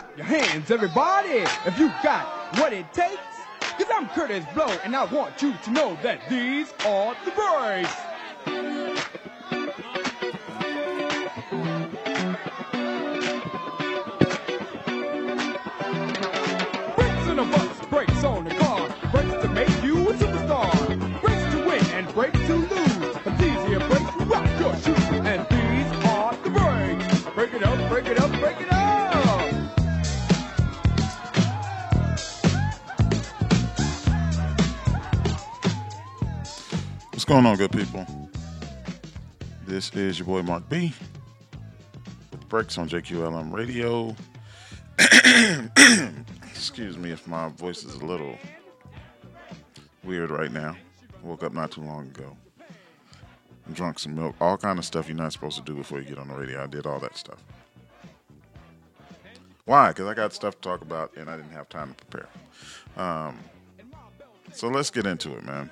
[0.00, 3.20] Clap your hands, everybody, if you got what it takes.
[3.60, 7.94] Cause I'm Kurtis Blow, and I want you to know that these are the breaks.
[16.96, 21.20] Breaks in a bus, breaks on the car, breaks to make you a superstar.
[21.20, 22.69] Breaks to win and breaks to
[37.30, 38.04] going on, good people?
[39.64, 40.92] This is your boy Mark B
[42.32, 44.16] with Breaks on JQLM Radio.
[46.50, 48.36] Excuse me if my voice is a little
[50.02, 50.76] weird right now.
[51.22, 52.36] Woke up not too long ago.
[53.74, 56.18] Drunk some milk, all kind of stuff you're not supposed to do before you get
[56.18, 56.64] on the radio.
[56.64, 57.38] I did all that stuff.
[59.66, 59.90] Why?
[59.90, 62.28] Because I got stuff to talk about and I didn't have time to prepare.
[62.96, 63.38] Um,
[64.52, 65.70] so let's get into it, man.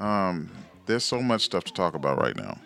[0.00, 0.50] Um,
[0.86, 2.58] there's so much stuff to talk about right now.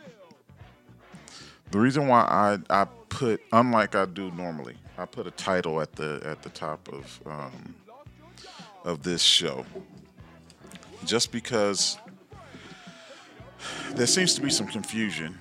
[1.71, 5.93] The reason why I, I put, unlike I do normally, I put a title at
[5.93, 7.75] the at the top of um,
[8.85, 9.67] of this show,
[11.05, 11.99] just because
[13.95, 15.39] there seems to be some confusion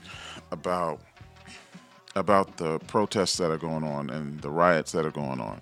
[0.51, 0.99] about
[2.15, 5.61] about the protests that are going on and the riots that are going on,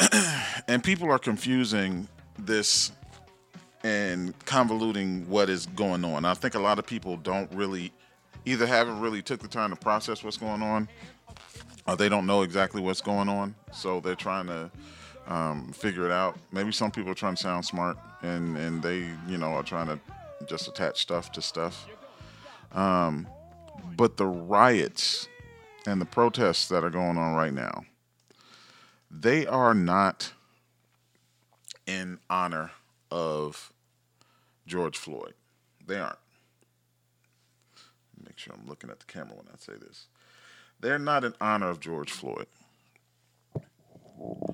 [0.68, 2.90] and people are confusing this
[3.84, 6.24] and convoluting what is going on.
[6.24, 7.92] I think a lot of people don't really
[8.46, 10.88] either haven't really took the time to process what's going on
[11.86, 13.54] or they don't know exactly what's going on.
[13.72, 14.70] So they're trying to
[15.28, 16.36] um, figure it out.
[16.50, 19.86] Maybe some people are trying to sound smart and, and they, you know, are trying
[19.88, 19.98] to
[20.46, 21.86] just attach stuff to stuff.
[22.72, 23.26] Um,
[23.96, 25.28] but the riots
[25.86, 27.84] and the protests that are going on right now,
[29.10, 30.32] they are not
[31.86, 32.70] in honor
[33.10, 33.73] of
[34.66, 35.34] George Floyd.
[35.86, 36.18] They aren't.
[38.24, 40.06] Make sure I'm looking at the camera when I say this.
[40.80, 42.46] They're not in honor of George Floyd.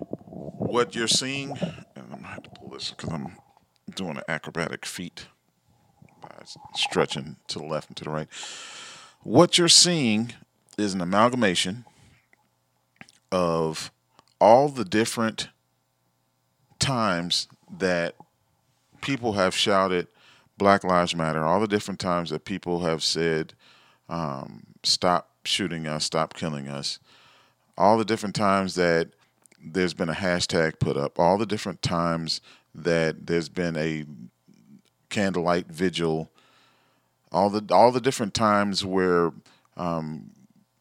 [0.00, 3.37] What you're seeing, and I'm gonna have to pull this because I'm
[3.94, 5.26] doing an acrobatic feat
[6.21, 6.31] by
[6.75, 8.28] stretching to the left and to the right.
[9.22, 10.32] What you're seeing
[10.78, 11.84] is an amalgamation
[13.32, 13.91] of
[14.41, 15.48] all the different
[16.78, 17.48] times
[17.78, 18.15] that
[19.00, 20.06] people have shouted
[20.56, 23.55] Black Lives Matter, all the different times that people have said,
[24.09, 26.99] um, stop shooting us, stop killing us,
[27.78, 29.09] all the different times that
[29.62, 32.41] there's been a hashtag put up, all the different times
[32.75, 34.05] that there's been a
[35.09, 36.31] candlelight vigil,
[37.33, 39.33] all the all the different times where
[39.77, 40.31] um,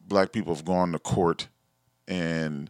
[0.02, 1.47] black people have gone to court
[2.08, 2.69] and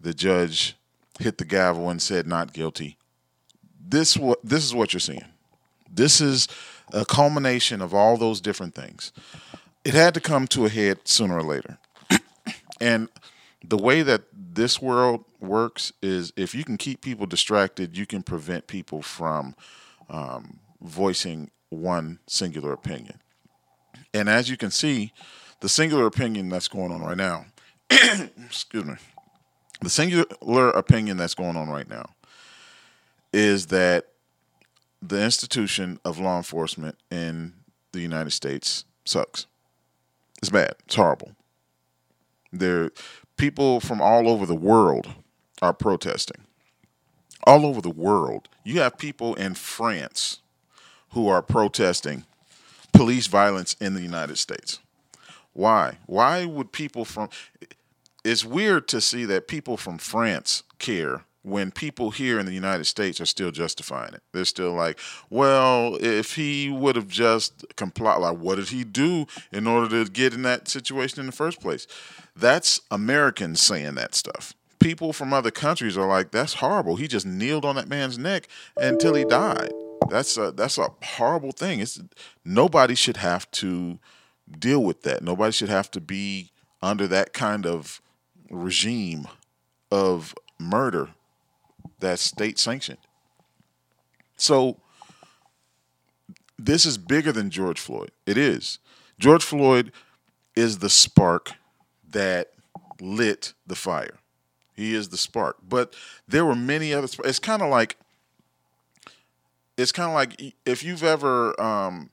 [0.00, 0.76] the judge
[1.18, 2.96] hit the gavel and said not guilty
[3.90, 5.24] this what this is what you're seeing.
[5.92, 6.48] This is
[6.92, 9.12] a culmination of all those different things.
[9.84, 11.78] It had to come to a head sooner or later.
[12.80, 13.08] and
[13.64, 18.22] the way that this world works is if you can keep people distracted, you can
[18.22, 19.54] prevent people from
[20.08, 23.20] um, voicing one singular opinion.
[24.12, 25.12] And as you can see,
[25.60, 27.46] the singular opinion that's going on right now,
[27.90, 28.94] excuse me,
[29.80, 32.10] the singular opinion that's going on right now
[33.32, 34.06] is that
[35.02, 37.54] the institution of law enforcement in
[37.92, 39.46] the United States sucks.
[40.38, 40.74] It's bad.
[40.86, 41.32] It's horrible.
[42.52, 42.90] There,
[43.36, 45.08] people from all over the world
[45.62, 46.42] are protesting.
[47.44, 50.40] All over the world, you have people in France
[51.10, 52.24] who are protesting
[52.92, 54.78] police violence in the United States.
[55.52, 55.98] Why?
[56.06, 57.30] Why would people from?
[58.24, 62.84] It's weird to see that people from France care when people here in the United
[62.84, 64.22] States are still justifying it.
[64.32, 64.98] They're still like,
[65.30, 70.10] well, if he would have just complied, like, what did he do in order to
[70.10, 71.86] get in that situation in the first place?
[72.36, 74.54] That's Americans saying that stuff.
[74.78, 76.96] People from other countries are like, that's horrible.
[76.96, 79.72] He just kneeled on that man's neck until he died.
[80.08, 81.80] That's a that's a horrible thing.
[81.80, 82.00] It's
[82.44, 83.98] nobody should have to
[84.58, 85.22] deal with that.
[85.22, 86.50] Nobody should have to be
[86.82, 88.00] under that kind of
[88.50, 89.28] regime
[89.90, 91.10] of murder
[92.00, 92.98] that's state sanctioned.
[94.36, 94.78] So
[96.58, 98.10] this is bigger than George Floyd.
[98.26, 98.78] It is.
[99.18, 99.92] George Floyd
[100.54, 101.52] is the spark
[102.10, 102.52] that
[103.00, 104.18] lit the fire.
[104.74, 105.56] He is the spark.
[105.66, 105.94] But
[106.26, 107.96] there were many other it's kind of like
[109.76, 112.10] it's kind of like if you've ever um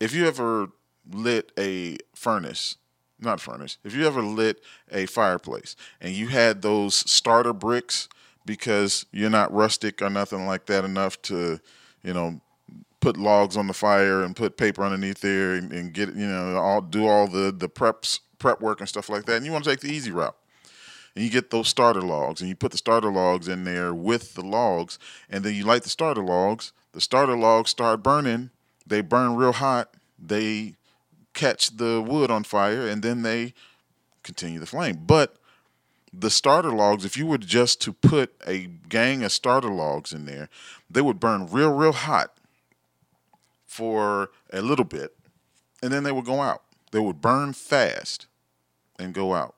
[0.00, 0.68] if you ever
[1.10, 2.76] lit a furnace
[3.22, 8.08] not furnace, if you ever lit a fireplace and you had those starter bricks
[8.44, 11.60] because you're not rustic or nothing like that enough to,
[12.02, 12.40] you know,
[13.00, 16.56] put logs on the fire and put paper underneath there and, and get you know
[16.56, 19.36] all do all the the preps prep work and stuff like that.
[19.36, 20.36] And you want to take the easy route.
[21.14, 24.34] And you get those starter logs and you put the starter logs in there with
[24.34, 24.98] the logs.
[25.30, 26.72] And then you light the starter logs.
[26.92, 28.50] The starter logs start burning.
[28.86, 29.94] They burn real hot.
[30.18, 30.74] They
[31.34, 33.54] catch the wood on fire and then they
[34.22, 35.02] continue the flame.
[35.06, 35.36] But
[36.12, 40.26] the starter logs if you were just to put a gang of starter logs in
[40.26, 40.48] there
[40.90, 42.36] they would burn real real hot
[43.72, 45.16] for a little bit,
[45.82, 46.62] and then they would go out.
[46.90, 48.26] They would burn fast
[48.98, 49.54] and go out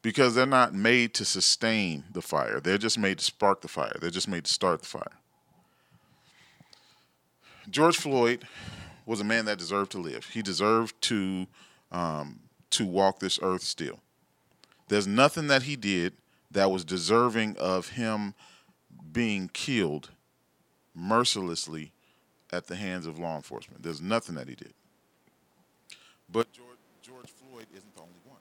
[0.00, 2.60] because they're not made to sustain the fire.
[2.60, 3.94] They're just made to spark the fire.
[4.00, 5.18] They're just made to start the fire.
[7.68, 8.46] George Floyd
[9.04, 10.30] was a man that deserved to live.
[10.32, 11.46] He deserved to
[11.92, 14.00] um, to walk this earth still.
[14.88, 16.14] There's nothing that he did
[16.50, 18.34] that was deserving of him
[19.12, 20.10] being killed
[20.94, 21.92] mercilessly
[22.52, 23.82] at the hands of law enforcement.
[23.82, 24.74] There's nothing that he did.
[26.30, 28.38] But George, George Floyd isn't the only one.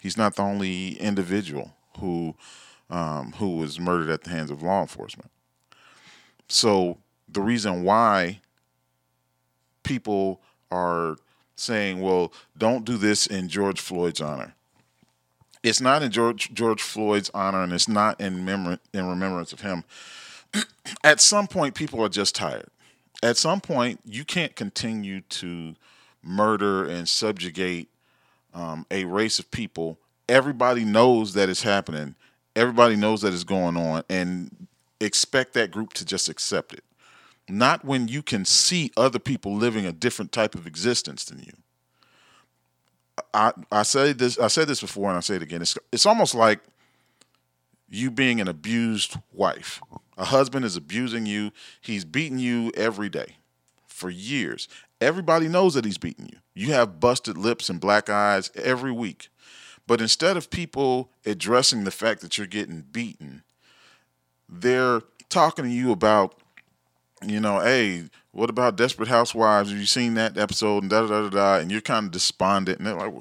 [0.00, 2.34] He's not the only individual who
[2.88, 5.30] um, who was murdered at the hands of law enforcement.
[6.48, 8.40] So the reason why
[9.82, 10.40] people
[10.70, 11.16] are
[11.56, 14.54] saying, "Well, don't do this in George Floyd's honor,"
[15.66, 19.60] it's not in George George Floyd's honor, and it's not in memor- in remembrance of
[19.60, 19.84] him
[21.04, 22.68] at some point, people are just tired.
[23.22, 25.74] At some point, you can't continue to
[26.22, 27.88] murder and subjugate
[28.54, 29.98] um, a race of people.
[30.28, 32.14] Everybody knows that it's happening.
[32.54, 34.66] Everybody knows that it's going on, and
[35.00, 36.84] expect that group to just accept it.
[37.48, 41.52] Not when you can see other people living a different type of existence than you.
[43.32, 45.62] I I said this I said this before and I say it again.
[45.62, 46.60] It's it's almost like
[47.88, 49.80] you being an abused wife.
[50.18, 51.50] A husband is abusing you.
[51.80, 53.36] He's beating you every day
[53.86, 54.68] for years.
[55.00, 56.38] Everybody knows that he's beating you.
[56.54, 59.28] You have busted lips and black eyes every week.
[59.86, 63.42] But instead of people addressing the fact that you're getting beaten,
[64.48, 66.34] they're talking to you about,
[67.24, 68.04] you know, hey,
[68.36, 69.70] what about Desperate Housewives?
[69.70, 70.82] Have you seen that episode?
[70.82, 71.56] And da da da da.
[71.58, 72.78] And you're kind of despondent.
[72.78, 73.14] And they're like,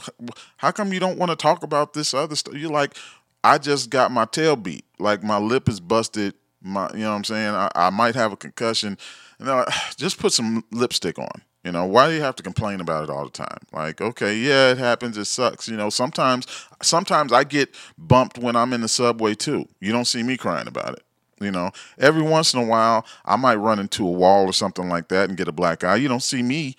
[0.58, 2.54] how come you don't want to talk about this other stuff?
[2.54, 2.98] You're like,
[3.42, 4.84] I just got my tail beat.
[5.00, 6.34] Like my lip is busted.
[6.62, 7.56] My, you know what I'm saying?
[7.56, 8.98] I, I might have a concussion.
[9.40, 11.42] And they're like, ah, just put some lipstick on.
[11.64, 13.58] You know, why do you have to complain about it all the time?
[13.72, 15.18] Like, okay, yeah, it happens.
[15.18, 15.70] It sucks.
[15.70, 16.46] You know, sometimes,
[16.84, 19.68] sometimes I get bumped when I'm in the subway too.
[19.80, 21.05] You don't see me crying about it.
[21.40, 24.88] You know, every once in a while, I might run into a wall or something
[24.88, 25.98] like that and get a black eye.
[25.98, 26.76] You don't see me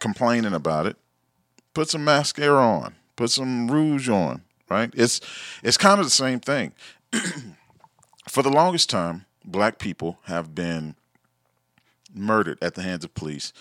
[0.00, 0.96] complaining about it.
[1.72, 2.96] Put some mascara on.
[3.14, 4.90] Put some rouge on right?
[4.94, 5.20] It's
[5.62, 6.72] it's kind of the same thing.
[8.28, 10.94] For the longest time, black people have been
[12.14, 13.52] murdered at the hands of police,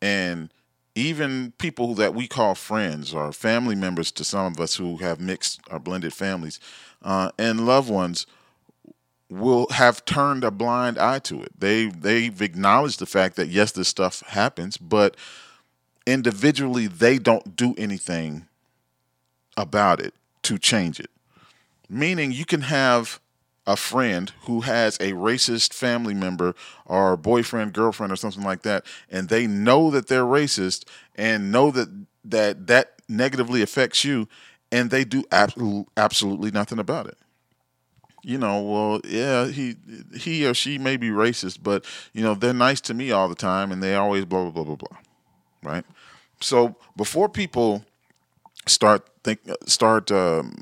[0.00, 0.52] and
[0.94, 5.20] even people that we call friends or family members to some of us who have
[5.20, 6.60] mixed or blended families
[7.02, 8.26] uh, and loved ones
[9.32, 11.52] will have turned a blind eye to it.
[11.58, 15.16] They they've acknowledged the fact that yes, this stuff happens, but
[16.06, 18.46] individually they don't do anything
[19.56, 21.10] about it to change it.
[21.88, 23.20] Meaning you can have
[23.66, 28.84] a friend who has a racist family member or boyfriend, girlfriend, or something like that,
[29.10, 30.84] and they know that they're racist
[31.14, 31.88] and know that
[32.24, 34.28] that that negatively affects you,
[34.72, 37.18] and they do ab- absolutely nothing about it.
[38.22, 39.76] You know, well, yeah, he
[40.14, 43.34] he or she may be racist, but you know they're nice to me all the
[43.34, 44.98] time, and they always blah blah blah blah blah,
[45.62, 45.84] right?
[46.40, 47.84] So before people
[48.66, 50.56] start think start um,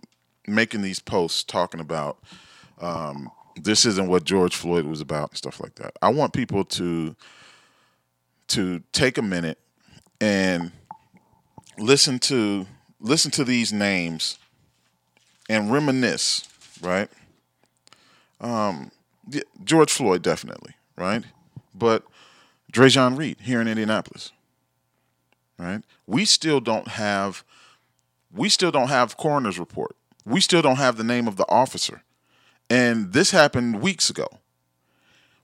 [0.47, 2.19] making these posts talking about
[2.81, 5.93] um, this isn't what George Floyd was about and stuff like that.
[6.01, 7.15] I want people to
[8.49, 9.59] to take a minute
[10.21, 10.73] and
[11.79, 12.67] listen to
[13.01, 14.39] listen to these names
[15.49, 16.49] and reminisce,
[16.81, 17.09] right?
[18.41, 18.91] Um,
[19.65, 21.25] George Floyd definitely, right?
[21.75, 22.05] But
[22.73, 24.33] Dreasjon Reed here in Indianapolis,
[25.59, 25.83] right?
[26.07, 27.45] We still don't have
[28.33, 29.97] we still don't have coroner's report.
[30.25, 32.03] We still don't have the name of the officer.
[32.69, 34.29] And this happened weeks ago.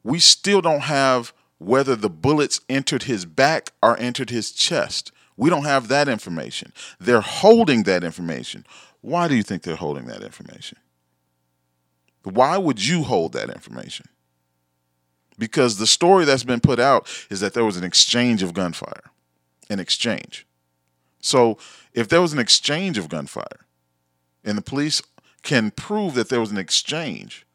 [0.05, 5.11] We still don't have whether the bullets entered his back or entered his chest.
[5.37, 6.73] We don't have that information.
[7.01, 8.65] They're holding that information.
[9.01, 10.79] Why do you think they're holding that information?
[12.27, 14.09] Why would you hold that information?
[15.39, 19.11] Because the story that's been put out is that there was an exchange of gunfire,
[19.71, 20.45] an exchange.
[21.21, 21.57] So
[21.93, 23.67] if there was an exchange of gunfire
[24.45, 25.01] and the police
[25.43, 27.47] can prove that there was an exchange,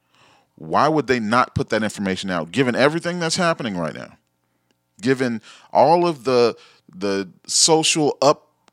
[0.55, 4.17] why would they not put that information out given everything that's happening right now?
[5.01, 5.41] Given
[5.73, 6.55] all of the
[6.93, 8.17] the social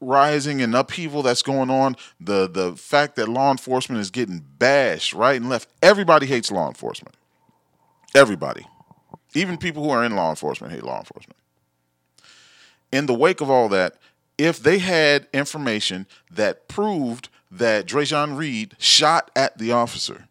[0.00, 5.12] uprising and upheaval that's going on, the the fact that law enforcement is getting bashed
[5.12, 5.69] right and left.
[5.83, 7.17] Everybody hates law enforcement.
[8.14, 8.67] Everybody.
[9.35, 11.37] Even people who are in law enforcement hate law enforcement.
[12.90, 13.97] In the wake of all that,
[14.38, 20.28] if they had information that proved that Dreasjon Reed shot at the officer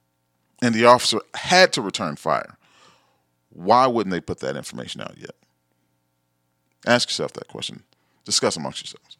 [0.62, 2.58] and the officer had to return fire,
[3.50, 5.36] why wouldn't they put that information out yet?
[6.86, 7.84] Ask yourself that question.
[8.26, 9.17] Discuss amongst yourselves.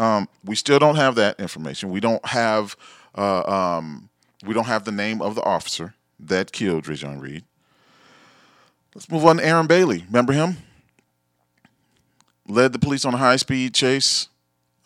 [0.00, 1.90] Um, we still don't have that information.
[1.90, 2.74] We don't have
[3.14, 4.08] uh, um,
[4.46, 7.44] we don't have the name of the officer that killed Dreasjon Reed.
[8.94, 10.04] Let's move on to Aaron Bailey.
[10.06, 10.56] Remember him?
[12.48, 14.28] Led the police on a high speed chase.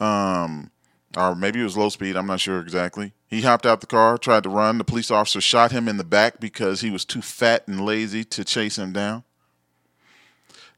[0.00, 0.70] Um,
[1.16, 2.16] or maybe it was low speed.
[2.16, 3.12] I'm not sure exactly.
[3.28, 4.78] He hopped out the car, tried to run.
[4.78, 8.24] The police officer shot him in the back because he was too fat and lazy
[8.24, 9.22] to chase him down.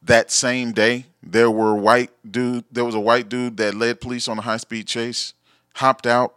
[0.02, 2.64] That same day, there were white dude.
[2.70, 5.34] There was a white dude that led police on a high speed chase,
[5.74, 6.36] hopped out,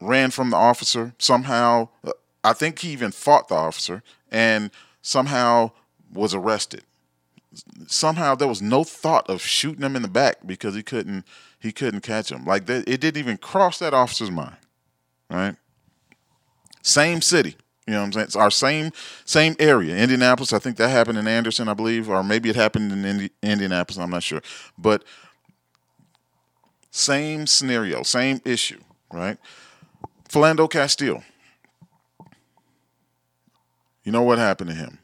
[0.00, 1.14] ran from the officer.
[1.18, 2.12] Somehow, uh,
[2.44, 4.70] I think he even fought the officer, and
[5.02, 5.72] somehow
[6.12, 6.84] was arrested.
[7.88, 11.24] Somehow there was no thought of shooting him in the back because he couldn't
[11.58, 12.44] he couldn't catch him.
[12.44, 14.56] Like that, it didn't even cross that officer's mind.
[15.28, 15.56] Right?
[16.82, 17.56] Same city.
[17.88, 18.24] You know what I'm saying?
[18.24, 18.92] It's our same
[19.24, 20.52] same area, Indianapolis.
[20.52, 23.96] I think that happened in Anderson, I believe, or maybe it happened in Indi- Indianapolis.
[23.96, 24.42] I'm not sure,
[24.76, 25.04] but
[26.90, 28.78] same scenario, same issue,
[29.10, 29.38] right?
[30.28, 31.22] Philando Castile.
[34.04, 34.98] You know what happened to him?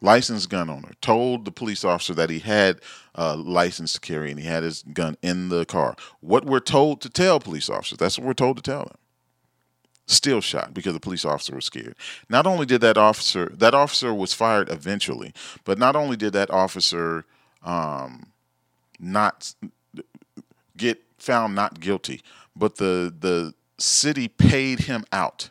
[0.00, 2.80] Licensed gun owner told the police officer that he had
[3.14, 5.94] a license to carry and he had his gun in the car.
[6.18, 8.96] What we're told to tell police officers, that's what we're told to tell them.
[10.06, 11.94] Still shot because the police officer was scared.
[12.28, 15.32] Not only did that officer, that officer was fired eventually,
[15.64, 17.24] but not only did that officer
[17.62, 18.26] um,
[19.00, 19.54] not
[20.76, 22.20] get found not guilty,
[22.54, 25.48] but the the city paid him out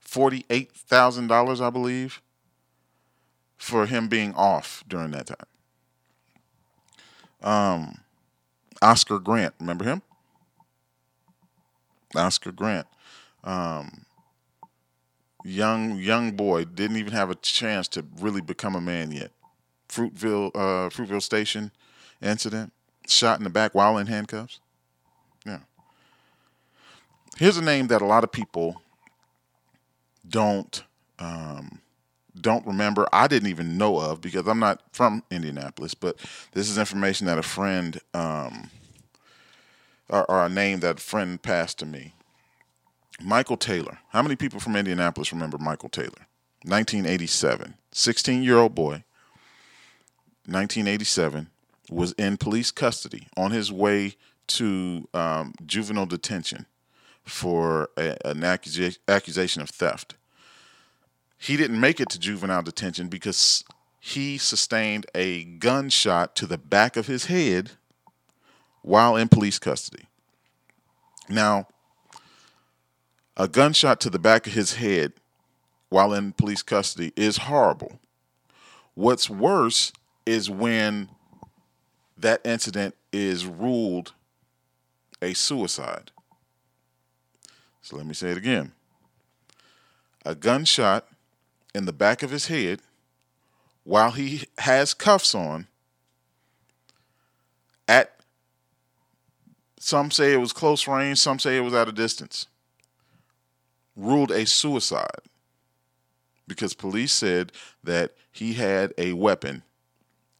[0.00, 2.22] forty-eight thousand dollars, I believe,
[3.58, 5.36] for him being off during that time.
[7.42, 7.98] Um,
[8.80, 10.00] Oscar Grant, remember him?
[12.16, 12.86] Oscar Grant,
[13.46, 14.04] um,
[15.44, 19.30] young young boy, didn't even have a chance to really become a man yet.
[19.88, 21.70] Fruitvale, uh, Fruitvale Station
[22.20, 22.72] incident,
[23.06, 24.60] shot in the back while in handcuffs.
[25.46, 25.60] Yeah.
[27.38, 28.82] Here's a name that a lot of people
[30.28, 30.82] don't
[31.18, 31.80] um,
[32.38, 33.06] don't remember.
[33.12, 36.18] I didn't even know of because I'm not from Indianapolis, but
[36.52, 38.70] this is information that a friend um,
[40.08, 42.12] or, or a name that a friend passed to me.
[43.20, 43.98] Michael Taylor.
[44.10, 46.26] How many people from Indianapolis remember Michael Taylor?
[46.62, 49.04] 1987, 16 year old boy,
[50.46, 51.48] 1987,
[51.90, 54.16] was in police custody on his way
[54.48, 56.66] to um, juvenile detention
[57.24, 60.14] for a, an accusa- accusation of theft.
[61.38, 63.64] He didn't make it to juvenile detention because
[64.00, 67.72] he sustained a gunshot to the back of his head
[68.82, 70.04] while in police custody.
[71.28, 71.66] Now,
[73.36, 75.12] a gunshot to the back of his head
[75.88, 78.00] while in police custody is horrible.
[78.94, 79.92] What's worse
[80.24, 81.10] is when
[82.16, 84.14] that incident is ruled
[85.20, 86.10] a suicide.
[87.82, 88.72] So let me say it again.
[90.24, 91.06] A gunshot
[91.74, 92.80] in the back of his head
[93.84, 95.68] while he has cuffs on
[97.86, 98.16] at
[99.78, 102.48] some say it was close range, some say it was at a distance.
[103.96, 105.22] Ruled a suicide
[106.46, 109.62] because police said that he had a weapon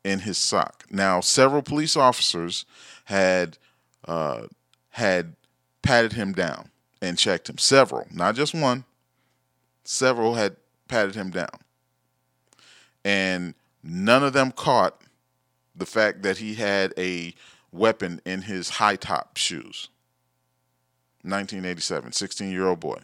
[0.04, 0.84] in his sock.
[0.90, 2.64] Now, several police officers
[3.06, 3.58] had
[4.06, 4.42] uh,
[4.90, 5.34] had
[5.82, 6.70] patted him down
[7.02, 7.58] and checked him.
[7.58, 8.84] Several, not just one.
[9.84, 10.56] Several had
[10.88, 11.60] patted him down,
[13.04, 15.00] and none of them caught
[15.74, 17.34] the fact that he had a
[17.72, 19.88] weapon in his high top shoes.
[21.22, 23.00] 1987, 16 year old boy.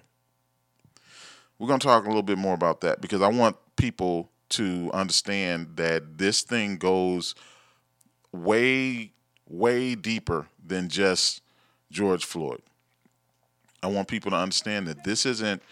[1.63, 4.91] We're going to talk a little bit more about that because I want people to
[4.93, 7.37] understand that this thing goes
[8.33, 9.13] way,
[9.49, 11.41] way deeper than just
[11.89, 12.63] George Floyd.
[13.81, 15.63] I want people to understand that this isn't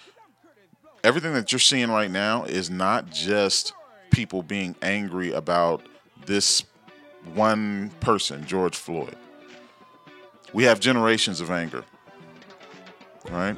[1.02, 3.72] everything that you're seeing right now is not just
[4.12, 5.82] people being angry about
[6.24, 6.62] this
[7.34, 9.16] one person, George Floyd.
[10.52, 11.84] we have generations of anger.
[13.28, 13.56] Right.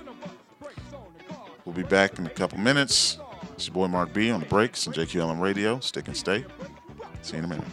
[1.65, 3.19] We'll be back in a couple minutes.
[3.55, 5.79] It's your boy Mark B on the breaks and JQLM Radio.
[5.79, 6.45] Stick and stay.
[7.23, 7.65] See you in a minute.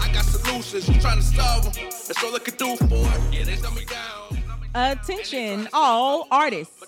[0.00, 0.88] I got solutions.
[0.88, 1.84] You trying to solve them.
[1.84, 3.34] That's all I can do for it.
[3.34, 4.42] Yeah, they dumb me down.
[4.74, 6.82] Attention, all artists.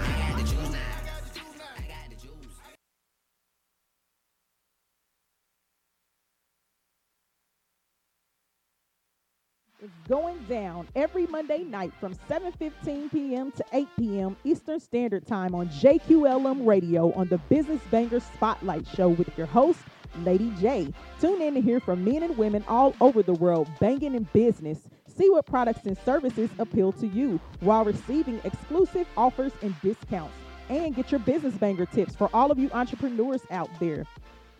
[10.08, 13.52] Going down every Monday night from 7:15 p.m.
[13.52, 14.36] to 8 p.m.
[14.44, 19.80] Eastern Standard Time on JQLM Radio on the Business Banger Spotlight Show with your host,
[20.20, 20.92] Lady J.
[21.20, 24.88] Tune in to hear from men and women all over the world banging in business.
[25.06, 30.34] See what products and services appeal to you while receiving exclusive offers and discounts.
[30.68, 34.06] And get your business banger tips for all of you entrepreneurs out there.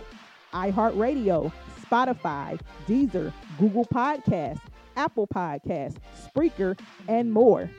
[0.53, 1.51] iHeartRadio,
[1.89, 4.61] Spotify, Deezer, Google Podcasts,
[4.95, 7.69] Apple Podcasts, Spreaker, and more.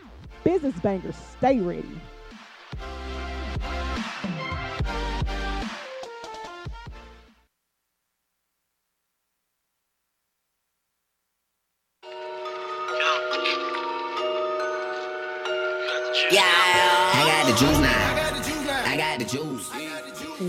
[0.45, 1.85] Business bangers, stay ready.
[16.31, 16.43] Yeah,
[17.15, 18.15] I got the juice now.
[18.85, 19.71] I got the juice.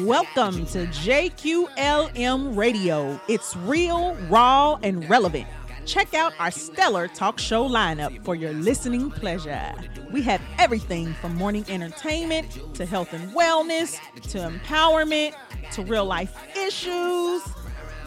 [0.05, 3.19] Welcome to JQLM Radio.
[3.27, 5.47] It's real, raw, and relevant.
[5.89, 9.73] Check out our stellar talk show lineup for your listening pleasure.
[10.11, 13.97] We have everything from morning entertainment to health and wellness
[14.29, 15.33] to empowerment
[15.71, 17.41] to real life issues,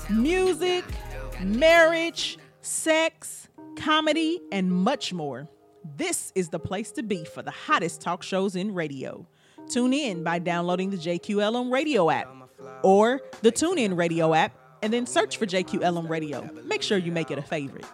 [0.09, 0.85] music,
[1.43, 5.49] marriage, sex, comedy, and much more.
[5.97, 9.27] This is the place to be for the hottest talk shows in radio.
[9.69, 12.33] Tune in by downloading the JQLM radio app
[12.85, 16.51] or the TuneIn radio app and then search for JQLM radio.
[16.65, 17.87] Make sure you make it a favorite.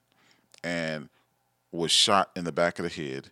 [0.64, 1.10] and
[1.72, 3.32] was shot in the back of the head.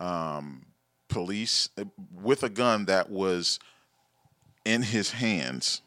[0.00, 0.66] Um,
[1.08, 1.70] police,
[2.14, 3.58] with a gun that was
[4.64, 5.82] in his hands,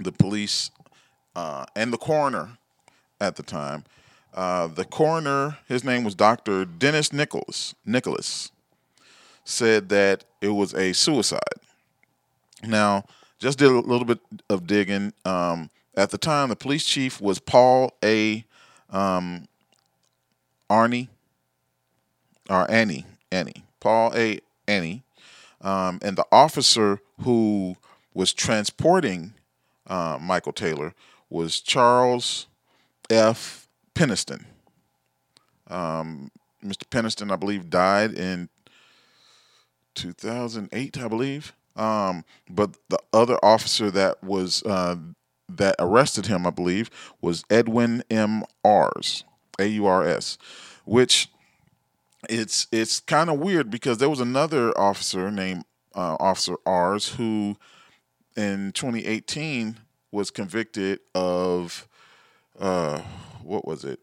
[0.00, 0.70] the police
[1.36, 2.58] uh, and the coroner
[3.20, 3.84] at the time.
[4.32, 6.64] Uh, the coroner, his name was Dr.
[6.64, 8.50] Dennis Nichols, Nicholas,
[9.44, 11.40] said that it was a suicide.
[12.62, 13.04] Now,
[13.38, 15.12] just did a little bit of digging.
[15.24, 18.44] Um, at the time, the police chief was Paul A.
[18.90, 19.46] Um,
[20.70, 21.08] Arnie,
[22.48, 24.40] or Annee, Annee, Paul A.
[24.66, 25.02] Annee,
[25.60, 27.76] um, and the officer who
[28.12, 29.34] was transporting
[29.86, 30.94] uh, Michael Taylor
[31.28, 32.46] was Charles
[33.10, 33.68] F.
[33.94, 34.44] Peniston.
[35.68, 36.30] Um,
[36.64, 36.84] Mr.
[36.90, 38.48] Peniston, I believe, died in
[39.94, 41.52] 2008, I believe.
[41.76, 44.96] Um, but the other officer that was uh,
[45.48, 48.44] that arrested him, I believe, was Edwin M.
[48.64, 49.24] Aurs,
[49.58, 50.38] A U R S,
[50.84, 51.28] which
[52.28, 57.56] it's it's kind of weird because there was another officer named uh, Officer Aurs who,
[58.36, 59.78] in 2018,
[60.10, 61.88] was convicted of
[62.58, 63.00] uh,
[63.42, 64.00] what was it?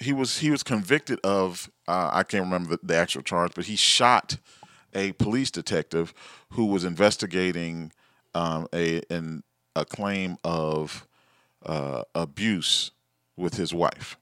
[0.00, 3.66] He was he was convicted of uh, I can't remember the, the actual charge, but
[3.66, 4.38] he shot
[4.92, 6.14] a police detective
[6.50, 7.92] who was investigating
[8.34, 9.42] um, a an,
[9.76, 11.06] a claim of
[11.64, 12.90] uh, abuse
[13.36, 14.16] with his wife.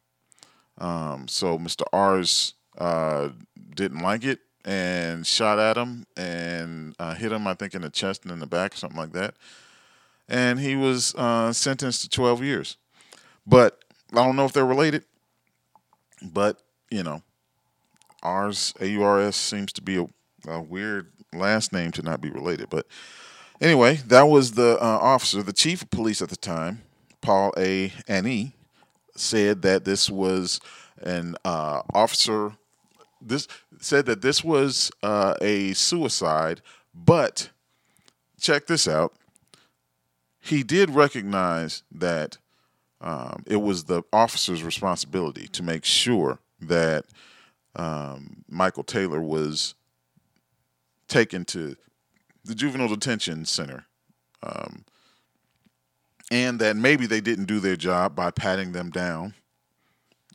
[0.79, 1.83] Um, so Mr.
[1.93, 3.31] Aurs uh,
[3.75, 7.91] didn't like it and shot at him and uh, hit him, I think, in the
[7.91, 9.35] chest and in the back, something like that.
[10.29, 12.77] And he was uh, sentenced to 12 years.
[13.47, 15.05] But I don't know if they're related.
[16.23, 16.59] But,
[16.91, 17.23] you know,
[18.23, 20.07] Aurs, A U R S, seems to be a,
[20.49, 22.71] a weird last name to not be related.
[22.71, 22.87] But
[23.61, 26.83] anyway, that was the uh, officer, the chief of police at the time,
[27.21, 27.89] Paul A.
[28.09, 28.53] Annee,
[29.15, 30.61] said that this was
[31.03, 32.53] an uh, officer.
[33.21, 33.49] This
[33.81, 36.61] said that this was uh, a suicide,
[36.95, 37.51] but
[38.41, 39.15] check this out.
[40.41, 42.39] He did recognize that
[43.01, 47.05] um, it was the officer's responsibility to make sure that
[47.77, 49.75] um, Michael Taylor was
[51.09, 51.77] taken to
[52.45, 53.87] the juvenile detention center.
[54.43, 54.85] Um,
[56.33, 59.35] and that maybe they didn't do their job by patting them down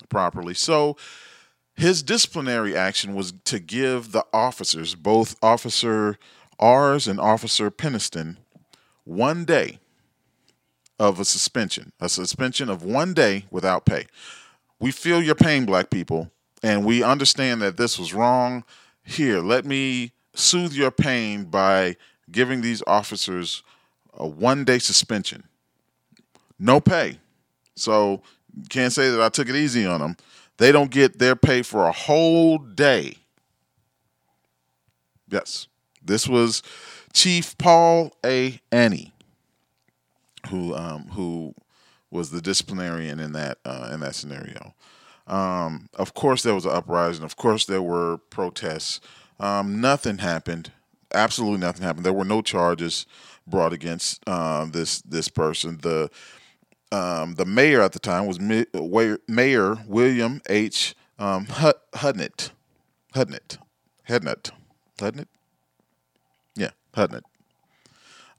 [0.10, 0.54] properly.
[0.54, 0.96] So
[1.76, 6.20] his disciplinary action was to give the officers, both Officer
[6.60, 8.38] Aurs and Officer Peniston,
[9.06, 9.80] one day
[11.00, 14.06] of a suspension, a suspension of one day without pay.
[14.80, 16.30] We feel your pain, black people,
[16.62, 18.64] and we understand that this was wrong.
[19.04, 21.96] Here, let me soothe your pain by
[22.30, 23.64] giving these officers
[24.14, 25.46] a one day suspension
[26.60, 27.20] no pay.
[27.76, 28.22] So
[28.70, 30.17] can't say that I took it easy on them.
[30.58, 33.17] They don't get their pay for a whole day.
[35.30, 35.67] Yes,
[36.04, 36.63] this was
[37.13, 38.60] Chief Paul A.
[38.72, 39.12] Annee,
[40.50, 41.54] who um, who
[42.10, 44.74] was the disciplinarian in that uh, in that scenario.
[45.28, 47.26] Um, of course, there was an uprising.
[47.26, 49.02] Of course, there were protests.
[49.39, 50.72] Um, nothing happened.
[51.13, 52.06] Absolutely nothing happened.
[52.06, 53.06] There were no charges
[53.46, 55.80] brought against uh, this this person.
[55.82, 56.10] The
[56.91, 58.65] um, the mayor at the time was Mi-
[59.28, 60.95] Mayor William H.
[61.19, 62.52] Um, Hud- Hudnett.
[63.15, 63.58] Hudnett.
[64.08, 64.52] Hudnett.
[64.97, 65.28] Hudnett?
[66.56, 67.23] Yeah, Hudnett.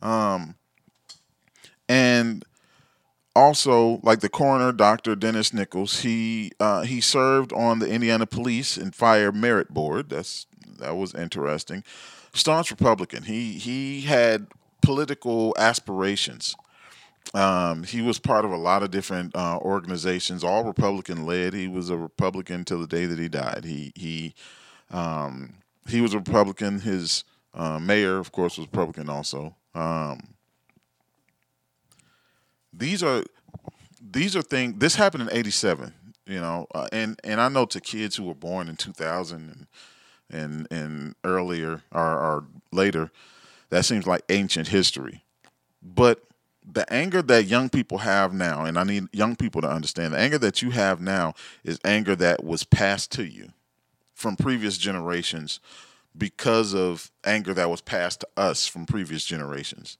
[0.00, 0.54] Um,
[1.88, 2.44] and
[3.34, 5.14] also, like the coroner, Dr.
[5.14, 10.10] Dennis Nichols, he uh, he served on the Indiana Police and Fire Merit Board.
[10.10, 10.46] That's
[10.78, 11.84] that was interesting.
[12.32, 13.24] Staunch Republican.
[13.24, 14.48] He he had
[14.82, 16.56] political aspirations.
[17.34, 21.52] Um, he was part of a lot of different uh, organizations, all Republican led.
[21.52, 23.64] He was a Republican till the day that he died.
[23.64, 24.34] He he
[24.90, 25.54] um,
[25.88, 26.80] he was a Republican.
[26.80, 29.56] His uh, mayor, of course, was Republican also.
[29.74, 30.34] Um,
[32.72, 33.24] these are
[34.00, 34.76] these are things.
[34.78, 35.92] This happened in '87,
[36.26, 39.66] you know, uh, and and I know to kids who were born in 2000 and
[40.30, 43.10] and and earlier or, or later,
[43.70, 45.24] that seems like ancient history.
[45.82, 46.22] But
[46.70, 50.18] the anger that young people have now, and I need young people to understand the
[50.18, 53.50] anger that you have now is anger that was passed to you
[54.14, 55.60] from previous generations
[56.16, 59.96] because of anger that was passed to us from previous generations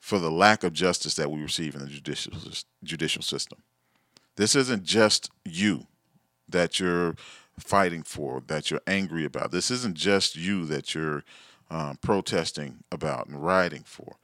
[0.00, 2.32] for the lack of justice that we receive in the judicial
[2.82, 3.62] judicial system.
[4.36, 5.86] This isn't just you
[6.48, 7.14] that you're
[7.58, 9.52] fighting for, that you're angry about.
[9.52, 11.22] This isn't just you that you're
[11.70, 14.16] um, protesting about and rioting for.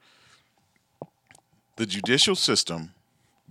[1.77, 2.93] The judicial system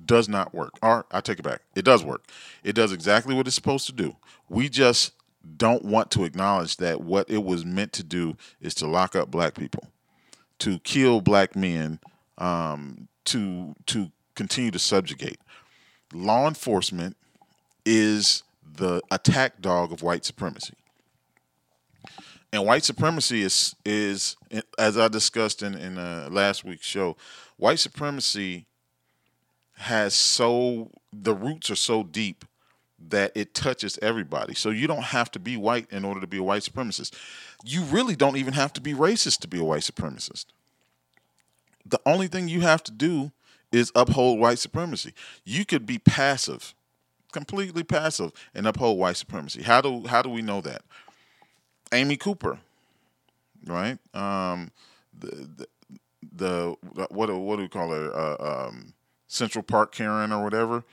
[0.05, 0.73] does not work.
[0.83, 1.63] Or I take it back.
[1.75, 2.25] It does work.
[2.63, 4.17] It does exactly what it's supposed to do.
[4.49, 5.13] We just
[5.57, 9.31] don't want to acknowledge that what it was meant to do is to lock up
[9.31, 9.89] black people,
[10.59, 12.01] to kill black men,
[12.39, 15.39] um, to to continue to subjugate.
[16.13, 17.17] Law enforcement
[17.85, 18.43] is
[18.77, 20.75] the attack dog of white supremacy.
[22.57, 24.35] And white supremacy is is
[24.79, 27.19] as I discussed in in uh, last week's show,
[27.59, 28.65] white supremacy
[29.75, 32.47] has so the roots are so deep
[33.11, 34.55] that it touches everybody.
[34.55, 37.13] So you don't have to be white in order to be a white supremacist.
[37.63, 40.47] You really don't even have to be racist to be a white supremacist.
[41.85, 43.33] The only thing you have to do
[43.71, 45.13] is uphold white supremacy.
[45.45, 46.75] You could be passive,
[47.33, 49.63] completely passive and uphold white supremacy.
[49.63, 50.81] How do how do we know that?
[51.93, 52.59] Amy Cooper,
[53.67, 53.99] right?
[54.15, 54.71] Um,
[55.19, 55.67] the, the,
[56.37, 56.77] the
[57.11, 58.15] what what do we call her?
[58.15, 58.95] Uh, um,
[59.29, 60.85] Central Park Karen or whatever.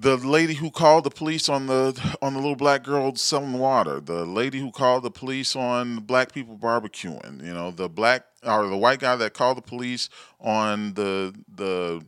[0.00, 4.00] The lady who called the police on the on the little black girl selling water.
[4.00, 7.44] The lady who called the police on black people barbecuing.
[7.44, 10.08] You know, the black or the white guy that called the police
[10.40, 12.06] on the the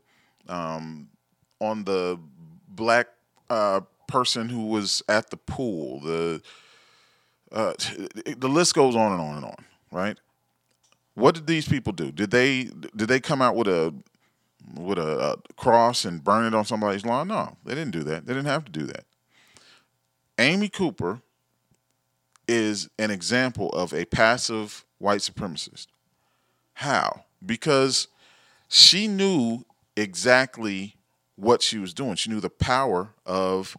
[0.49, 1.09] um,
[1.61, 2.19] on the
[2.69, 3.09] black
[3.49, 6.01] uh, person who was at the pool.
[6.01, 6.43] The
[7.53, 7.75] uh,
[8.37, 9.65] the list goes on and on and on.
[9.91, 10.19] Right?
[11.15, 12.13] What did these people do?
[12.13, 13.95] Did they did they come out with a
[14.75, 17.29] with a, a cross and burn it on somebody's lawn?
[17.29, 18.27] No, they didn't do that.
[18.27, 19.05] They didn't have to do that.
[20.39, 21.21] Amy Cooper
[22.49, 25.87] is an example of a passive white supremacist.
[26.75, 27.25] How?
[27.45, 28.09] Because
[28.69, 29.65] she knew
[29.97, 30.97] exactly
[31.37, 32.15] what she was doing.
[32.15, 33.77] She knew the power of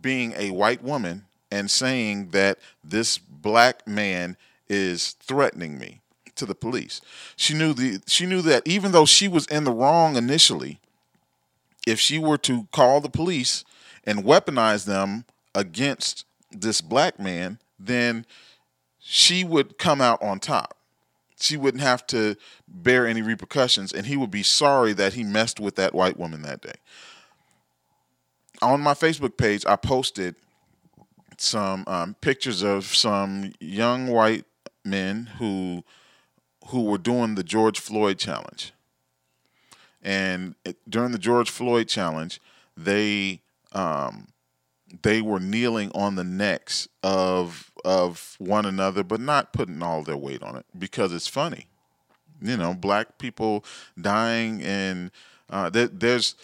[0.00, 4.36] being a white woman and saying that this black man
[4.68, 6.00] is threatening me
[6.34, 7.00] to the police.
[7.36, 10.80] She knew the she knew that even though she was in the wrong initially,
[11.86, 13.64] if she were to call the police
[14.02, 18.26] and weaponize them against this black man, then
[18.98, 20.76] she would come out on top.
[21.40, 22.36] She wouldn't have to
[22.66, 26.42] bear any repercussions, and he would be sorry that he messed with that white woman
[26.42, 26.74] that day.
[28.60, 30.34] On my Facebook page, I posted
[31.40, 34.44] some um, pictures of some young white
[34.84, 35.84] men who
[36.68, 38.72] who were doing the George Floyd challenge.
[40.02, 40.54] And
[40.88, 42.40] during the George Floyd challenge,
[42.76, 43.40] they
[43.72, 44.28] um,
[45.02, 50.16] they were kneeling on the necks of of one another, but not putting all their
[50.16, 51.66] weight on it because it's funny.
[52.40, 53.64] You know, black people
[53.98, 55.10] dying, and
[55.48, 56.34] uh, there, there's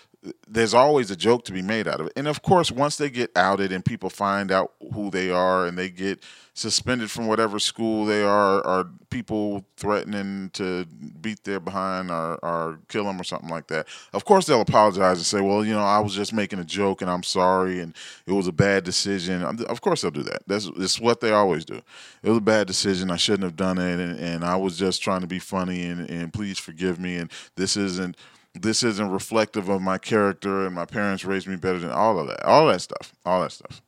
[0.47, 2.13] there's always a joke to be made out of it.
[2.15, 5.79] And of course, once they get outed and people find out who they are and
[5.79, 10.85] they get suspended from whatever school they are, or people threatening to
[11.23, 15.17] beat their behind or, or kill them or something like that, of course they'll apologize
[15.17, 17.95] and say, well, you know, I was just making a joke and I'm sorry and
[18.27, 19.43] it was a bad decision.
[19.43, 20.43] Of course they'll do that.
[20.47, 21.81] That's, that's what they always do.
[22.23, 23.11] It was a bad decision.
[23.11, 23.99] I shouldn't have done it.
[23.99, 27.17] And, and I was just trying to be funny and, and please forgive me.
[27.17, 28.17] And this isn't
[28.55, 32.27] this isn't reflective of my character and my parents raised me better than all of
[32.27, 33.81] that all that stuff all that stuff.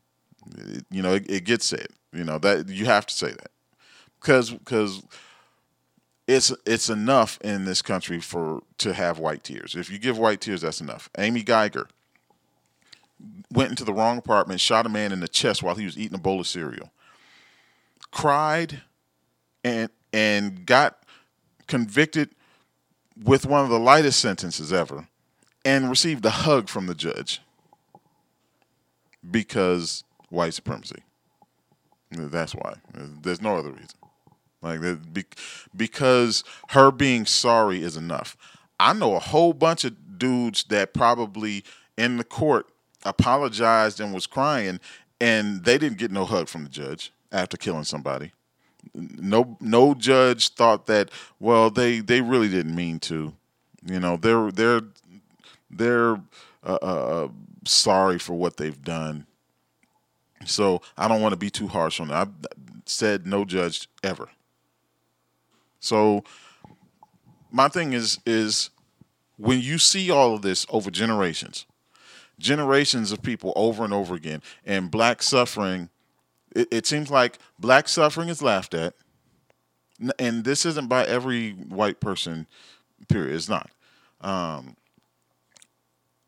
[0.56, 3.50] It, you know it, it, gets said you know that you have to say that.
[4.20, 5.02] Because because
[6.28, 9.74] it's it's enough in this country for to have white tears.
[9.74, 11.10] If you give white tears that's enough.
[11.18, 11.86] Amy Guyger
[13.52, 16.16] went into the wrong apartment shot a man in the chest while he was eating
[16.16, 16.90] a bowl of cereal
[18.12, 18.82] cried
[19.64, 21.02] and and got
[21.66, 22.30] convicted
[23.24, 25.06] with one of the lightest sentences ever
[25.64, 27.40] and received a hug from the judge
[29.30, 31.02] because white supremacy.
[32.10, 32.74] That's why.
[33.22, 33.88] There's no other reason.
[34.60, 34.80] Like
[35.76, 38.36] because her being sorry is enough.
[38.78, 41.64] I know a whole bunch of dudes that probably
[41.96, 42.66] in the court
[43.04, 44.78] apologized and was crying
[45.20, 48.32] and they didn't get no hug from the judge after killing somebody
[48.94, 53.32] no no judge thought that well they they really didn't mean to.
[53.84, 54.82] You know they're they're
[55.70, 56.20] they're
[56.64, 57.28] uh, uh,
[57.66, 59.26] sorry for what they've done.
[60.44, 62.14] So i don't want to be too harsh on it.
[62.14, 62.26] I
[62.86, 64.28] said no judge ever.
[65.80, 66.24] So
[67.50, 68.70] my thing is is
[69.36, 71.66] when you see all of this over generations
[72.38, 75.88] generations of people over and over again and black suffering
[76.54, 78.94] it, it seems like black suffering is laughed at,
[80.18, 82.46] and this isn't by every white person.
[83.08, 83.34] Period.
[83.34, 83.70] It's not.
[84.20, 84.76] Um,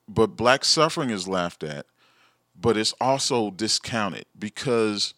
[0.09, 1.87] but black suffering is laughed at,
[2.59, 5.15] but it's also discounted because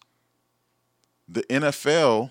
[1.29, 2.31] the NFL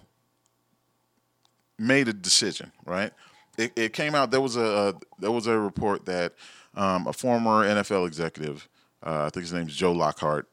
[1.77, 3.11] made a decision, right?
[3.57, 6.33] It, it came out there was a, a there was a report that
[6.75, 8.67] um, a former NFL executive,
[9.05, 10.49] uh, I think his name is Joe Lockhart,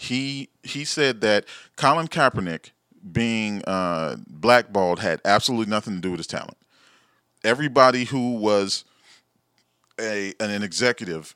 [0.00, 2.70] he he said that Colin Kaepernick
[3.10, 6.56] being uh, blackballed had absolutely nothing to do with his talent.
[7.42, 8.84] Everybody who was
[10.00, 11.34] a an executive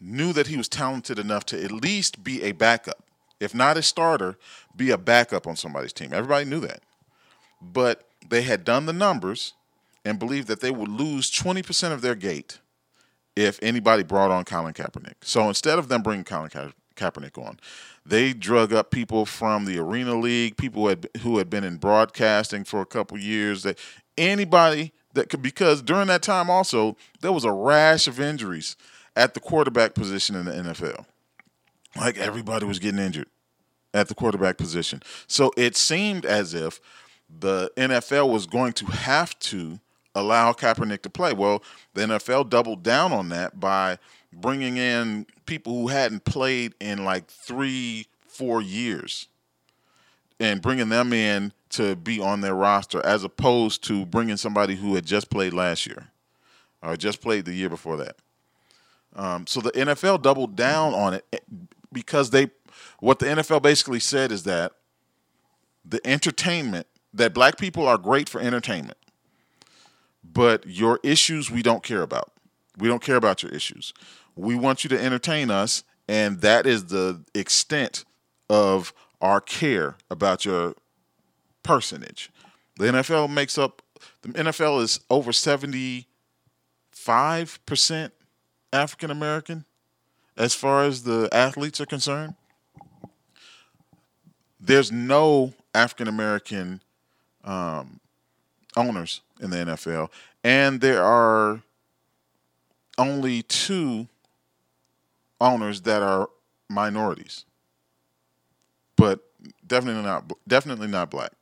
[0.00, 3.02] knew that he was talented enough to at least be a backup,
[3.40, 4.38] if not a starter,
[4.76, 6.12] be a backup on somebody's team.
[6.12, 6.82] Everybody knew that,
[7.60, 9.54] but they had done the numbers
[10.04, 12.60] and believed that they would lose twenty percent of their gate
[13.34, 15.14] if anybody brought on Colin Kaepernick.
[15.22, 17.58] So instead of them bringing Colin Ka- Kaepernick on,
[18.04, 21.76] they drug up people from the Arena League, people who had who had been in
[21.76, 23.62] broadcasting for a couple years.
[23.62, 23.78] That
[24.16, 28.76] anybody that could because during that time also there was a rash of injuries
[29.16, 31.06] at the quarterback position in the NFL.
[31.96, 33.28] Like everybody was getting injured
[33.94, 35.02] at the quarterback position.
[35.26, 36.80] So it seemed as if
[37.28, 39.80] the NFL was going to have to
[40.14, 41.32] allow Kaepernick to play.
[41.32, 41.62] Well,
[41.94, 43.98] the NFL doubled down on that by
[44.32, 49.28] bringing in people who hadn't played in like three, four years
[50.40, 54.94] and bringing them in to be on their roster as opposed to bringing somebody who
[54.94, 56.08] had just played last year
[56.82, 58.16] or just played the year before that.
[59.16, 61.38] Um, so the NFL doubled down on it eh,
[61.92, 62.50] because they,
[63.00, 64.72] what the NFL basically said is that
[65.84, 68.98] the entertainment, that black people are great for entertainment,
[70.22, 72.30] but your issues we don't care about.
[72.78, 73.92] We don't care about your issues.
[74.36, 78.04] We want you to entertain us, and that is the extent
[78.48, 80.74] of our care about your
[81.62, 82.30] personage.
[82.78, 83.82] The NFL makes up
[84.22, 86.04] the NFL is over 75%
[88.72, 89.64] African American
[90.36, 92.34] as far as the athletes are concerned.
[94.60, 96.80] There's no African American
[97.44, 98.00] um,
[98.76, 100.10] owners in the NFL,
[100.44, 101.62] and there are
[102.98, 104.08] only two
[105.40, 106.28] owners that are
[106.68, 107.44] minorities,
[108.96, 109.20] but
[109.66, 111.32] definitely not definitely not black.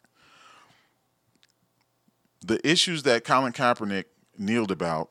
[2.45, 4.05] The issues that Colin Kaepernick
[4.39, 5.11] kneeled about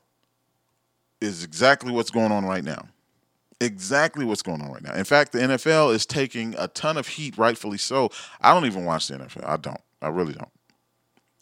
[1.20, 2.88] is exactly what's going on right now.
[3.60, 4.94] Exactly what's going on right now.
[4.94, 8.10] In fact, the NFL is taking a ton of heat, rightfully so.
[8.42, 9.46] I don't even watch the NFL.
[9.46, 9.82] I don't.
[10.02, 10.50] I really don't.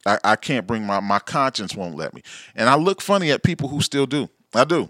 [0.05, 2.21] I, I can't bring my my conscience won't let me,
[2.55, 4.29] and I look funny at people who still do.
[4.53, 4.89] I do.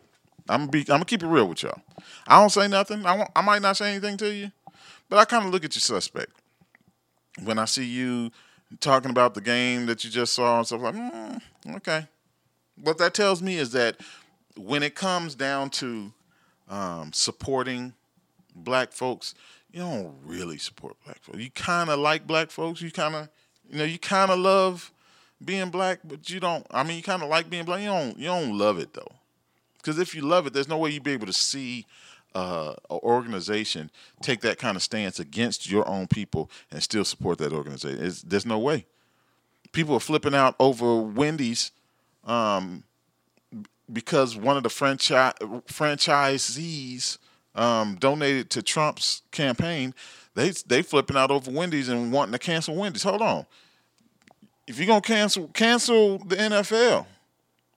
[0.49, 0.79] I'm gonna be.
[0.81, 1.79] I'm gonna keep it real with y'all.
[2.27, 3.05] I don't say nothing.
[3.05, 4.51] I won't, I might not say anything to you,
[5.09, 6.31] but I kind of look at you suspect
[7.43, 8.31] when I see you
[8.79, 10.95] talking about the game that you just saw and stuff like.
[10.95, 11.41] Mm,
[11.77, 12.07] okay,
[12.81, 13.97] what that tells me is that
[14.57, 16.11] when it comes down to
[16.69, 17.93] um, supporting
[18.55, 19.35] black folks,
[19.71, 21.39] you don't really support black folks.
[21.39, 22.81] You kind of like black folks.
[22.81, 23.29] You kind of,
[23.69, 24.91] you know, you kind of love
[25.43, 26.65] being black, but you don't.
[26.71, 27.81] I mean, you kind of like being black.
[27.81, 28.17] You don't.
[28.17, 29.11] You don't love it though,
[29.83, 31.85] because if you love it, there's no way you'd be able to see
[32.33, 33.91] uh, an organization
[34.21, 38.03] take that kind of stance against your own people and still support that organization.
[38.03, 38.85] It's, there's no way.
[39.71, 41.71] People are flipping out over Wendy's.
[42.23, 42.83] Um,
[43.91, 45.33] because one of the franchise
[45.67, 47.17] franchisees
[47.55, 49.93] um, donated to Trump's campaign,
[50.35, 53.03] they they flipping out over Wendy's and wanting to cancel Wendy's.
[53.03, 53.45] Hold on,
[54.67, 57.05] if you're gonna cancel cancel the NFL,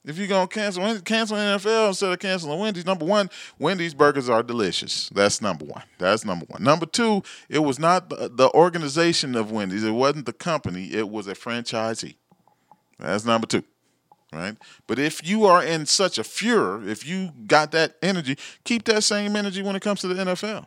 [0.06, 4.42] if you're gonna cancel cancel NFL instead of canceling Wendy's, number one, Wendy's burgers are
[4.42, 5.08] delicious.
[5.10, 5.82] That's number one.
[5.98, 6.62] That's number one.
[6.62, 9.84] Number two, it was not the, organization of Wendy's.
[9.84, 10.92] It wasn't the company.
[10.92, 12.14] It was a franchisee.
[12.98, 13.64] That's number two
[14.32, 14.56] right?
[14.86, 19.02] But if you are in such a furor, if you got that energy, keep that
[19.02, 20.66] same energy when it comes to the NFL.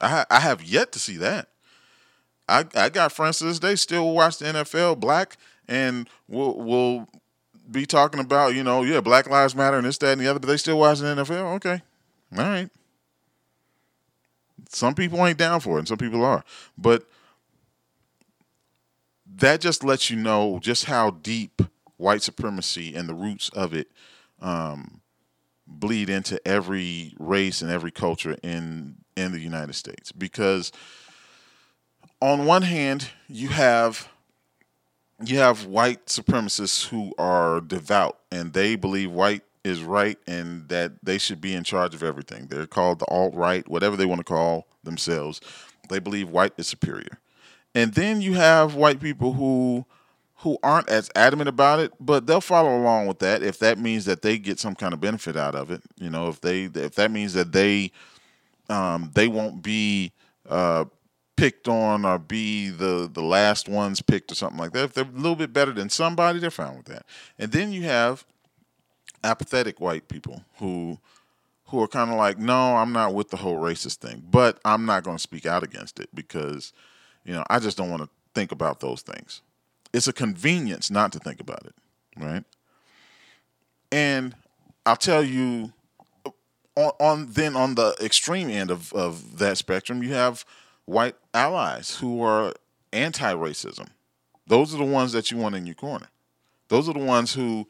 [0.00, 1.48] I I have yet to see that.
[2.48, 5.36] I I got friends to this day still watch the NFL black
[5.68, 7.08] and will will
[7.70, 10.38] be talking about you know yeah Black Lives Matter and this that and the other,
[10.38, 11.56] but they still watch the NFL.
[11.56, 11.82] Okay,
[12.36, 12.70] all right.
[14.68, 16.44] Some people ain't down for it, and some people are,
[16.78, 17.06] but
[19.36, 21.62] that just lets you know just how deep
[21.96, 23.88] white supremacy and the roots of it
[24.40, 25.00] um,
[25.66, 30.12] bleed into every race and every culture in in the United States.
[30.12, 30.72] Because
[32.20, 34.08] on one hand, you have
[35.24, 40.92] you have white supremacists who are devout and they believe white is right and that
[41.02, 42.46] they should be in charge of everything.
[42.46, 45.40] They're called the alt right, whatever they want to call themselves.
[45.88, 47.18] They believe white is superior.
[47.74, 49.86] And then you have white people who
[50.38, 54.06] who aren't as adamant about it, but they'll follow along with that if that means
[54.06, 55.82] that they get some kind of benefit out of it.
[55.96, 57.92] You know, if they if that means that they
[58.68, 60.12] um, they won't be
[60.48, 60.86] uh,
[61.36, 64.84] picked on or be the the last ones picked or something like that.
[64.84, 67.06] If they're a little bit better than somebody, they're fine with that.
[67.38, 68.24] And then you have
[69.24, 70.98] apathetic white people who
[71.66, 74.84] who are kind of like, no, I'm not with the whole racist thing, but I'm
[74.84, 76.74] not going to speak out against it because,
[77.24, 79.40] you know, I just don't want to think about those things.
[79.90, 81.74] It's a convenience not to think about it,
[82.18, 82.44] right?
[83.90, 84.34] And
[84.84, 85.72] I'll tell you,
[86.76, 90.44] on, on then on the extreme end of, of that spectrum, you have
[90.86, 92.52] white allies who are
[92.92, 93.88] anti-racism.
[94.46, 96.08] Those are the ones that you want in your corner.
[96.68, 97.68] Those are the ones who,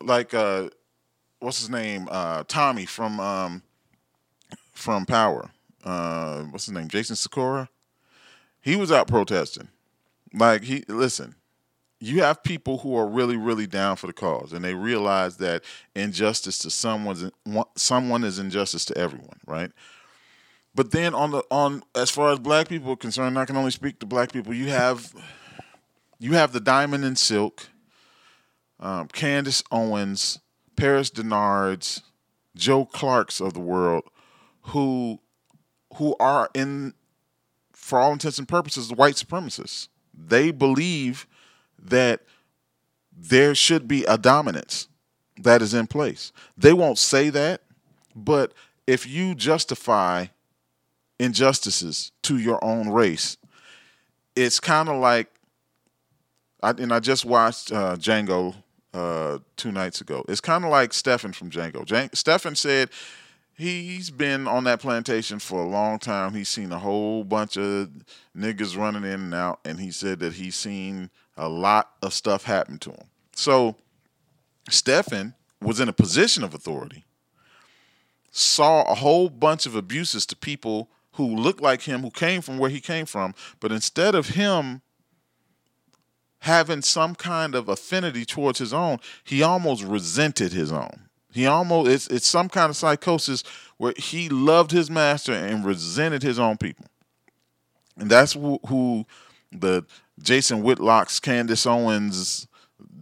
[0.00, 0.70] like, uh,
[1.40, 2.08] what's his name?
[2.10, 3.62] Uh, Tommy from um,
[4.72, 5.50] from Power.
[5.84, 6.88] Uh, what's his name?
[6.88, 7.68] Jason Sikora.
[8.60, 9.68] He was out protesting.
[10.34, 11.34] Like he listen,
[12.00, 15.62] you have people who are really, really down for the cause, and they realize that
[15.94, 17.30] injustice to someone's
[17.76, 19.70] someone is injustice to everyone, right?
[20.74, 23.70] But then on the on as far as black people are concerned, I can only
[23.70, 24.54] speak to black people.
[24.54, 25.12] You have
[26.18, 27.68] you have the Diamond and Silk,
[28.80, 30.38] um, Candace Owens,
[30.76, 32.02] Paris Dennards,
[32.56, 34.04] Joe Clarks of the world,
[34.62, 35.20] who
[35.96, 36.94] who are in
[37.74, 39.88] for all intents and purposes white supremacists.
[40.14, 41.26] They believe
[41.78, 42.22] that
[43.14, 44.88] there should be a dominance
[45.38, 46.32] that is in place.
[46.56, 47.62] They won't say that,
[48.14, 48.52] but
[48.86, 50.26] if you justify
[51.18, 53.36] injustices to your own race,
[54.34, 55.28] it's kind of like,
[56.62, 58.54] I, and I just watched uh, Django
[58.94, 60.24] uh, two nights ago.
[60.28, 61.84] It's kind of like Stefan from Django.
[61.84, 62.90] Jan- Stefan said
[63.54, 66.34] he's been on that plantation for a long time.
[66.34, 67.90] He's seen a whole bunch of
[68.36, 72.44] niggas running in and out, and he said that he's seen a lot of stuff
[72.44, 73.06] happen to him.
[73.34, 73.76] So
[74.68, 77.04] Stefan was in a position of authority,
[78.30, 82.58] saw a whole bunch of abuses to people who looked like him, who came from
[82.58, 84.82] where he came from, but instead of him
[86.40, 91.08] having some kind of affinity towards his own, he almost resented his own.
[91.32, 93.42] He almost it's it's some kind of psychosis
[93.78, 96.86] where he loved his master and resented his own people.
[97.96, 99.06] And that's who, who
[99.50, 99.84] the
[100.20, 102.46] Jason Whitlock's, Candace Owens,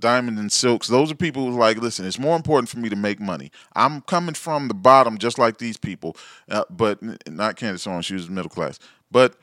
[0.01, 2.96] Diamond and Silks, those are people who like, listen, it's more important for me to
[2.96, 3.51] make money.
[3.74, 6.16] I'm coming from the bottom just like these people,
[6.51, 6.98] uh, but
[7.28, 8.78] not Candace Owens, she was middle class.
[9.11, 9.34] But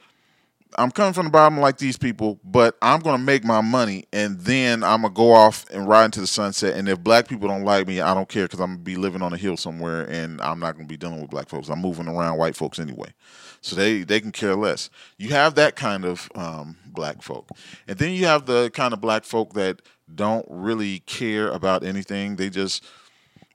[0.76, 4.40] I'm coming from the bottom like these people, but I'm gonna make my money, and
[4.40, 6.76] then I'm gonna go off and ride into the sunset.
[6.76, 9.22] And if black people don't like me, I don't care because I'm gonna be living
[9.22, 11.70] on a hill somewhere, and I'm not gonna be dealing with black folks.
[11.70, 13.14] I'm moving around white folks anyway,
[13.62, 14.90] so they they can care less.
[15.18, 17.50] You have that kind of um, black folk,
[17.88, 19.82] and then you have the kind of black folk that
[20.14, 22.36] don't really care about anything.
[22.36, 22.84] They just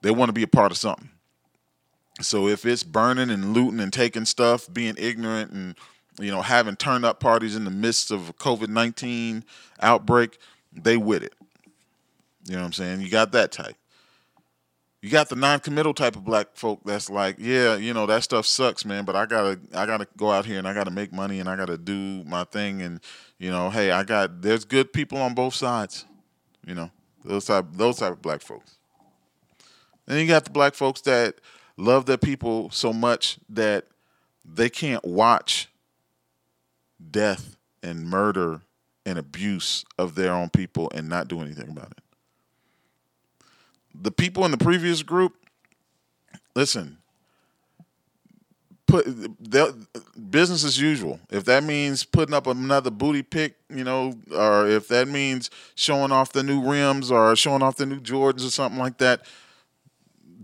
[0.02, 1.10] they want to be a part of something.
[2.20, 5.76] So if it's burning and looting and taking stuff, being ignorant and
[6.18, 9.44] you know, having turn up parties in the midst of a COVID 19
[9.80, 10.38] outbreak,
[10.72, 11.34] they with it.
[12.46, 13.00] You know what I'm saying?
[13.00, 13.76] You got that type.
[15.00, 18.46] You got the non-committal type of black folk that's like, yeah, you know, that stuff
[18.46, 21.40] sucks, man, but I gotta I gotta go out here and I gotta make money
[21.40, 23.00] and I gotta do my thing and
[23.38, 26.04] you know, hey, I got there's good people on both sides.
[26.64, 26.90] You know,
[27.24, 28.76] those type those type of black folks.
[30.06, 31.36] Then you got the black folks that
[31.76, 33.86] love their people so much that
[34.44, 35.68] they can't watch
[37.11, 38.62] death and murder
[39.05, 42.03] and abuse of their own people and not do anything about it.
[43.94, 45.34] The people in the previous group,
[46.55, 46.98] listen,
[48.86, 51.20] put business as usual.
[51.30, 56.12] If that means putting up another booty pick, you know, or if that means showing
[56.12, 59.22] off the new rims or showing off the new Jordans or something like that,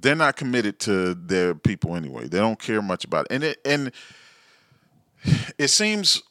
[0.00, 2.28] they're not committed to their people anyway.
[2.28, 3.34] They don't care much about it.
[3.34, 3.92] And it and
[5.58, 6.22] it seems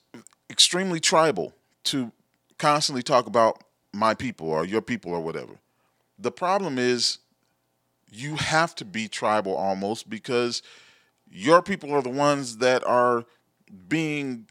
[0.50, 1.54] extremely tribal
[1.86, 2.12] to
[2.58, 5.54] constantly talk about my people or your people or whatever.
[6.20, 7.20] The problem is
[8.12, 10.62] you have to be tribal almost because
[11.30, 13.26] your people are the ones that are
[13.88, 14.48] being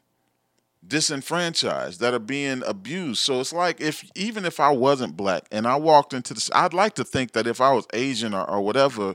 [0.86, 3.20] disenfranchised, that are being abused.
[3.20, 6.74] So it's like if even if I wasn't black and I walked into this, I'd
[6.74, 9.14] like to think that if I was Asian or, or whatever,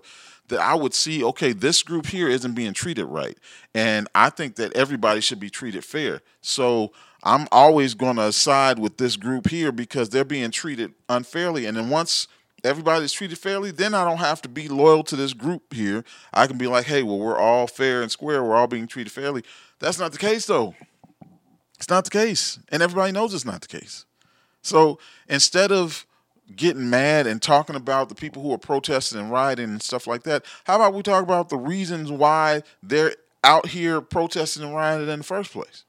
[0.51, 3.37] that I would see, okay, this group here isn't being treated right.
[3.73, 6.21] And I think that everybody should be treated fair.
[6.41, 6.91] So
[7.23, 11.65] I'm always going to side with this group here because they're being treated unfairly.
[11.65, 12.27] And then once
[12.63, 16.03] everybody's treated fairly, then I don't have to be loyal to this group here.
[16.33, 18.43] I can be like, hey, well, we're all fair and square.
[18.43, 19.43] We're all being treated fairly.
[19.79, 20.75] That's not the case, though.
[21.77, 22.59] It's not the case.
[22.69, 24.05] And everybody knows it's not the case.
[24.61, 26.05] So instead of
[26.55, 30.23] getting mad and talking about the people who are protesting and rioting and stuff like
[30.23, 30.45] that.
[30.65, 35.19] How about we talk about the reasons why they're out here protesting and rioting in
[35.19, 35.83] the first place.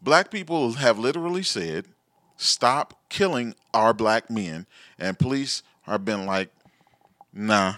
[0.00, 1.86] Black people have literally said,
[2.36, 4.66] stop killing our black men.
[4.98, 6.50] And police have been like,
[7.32, 7.74] nah,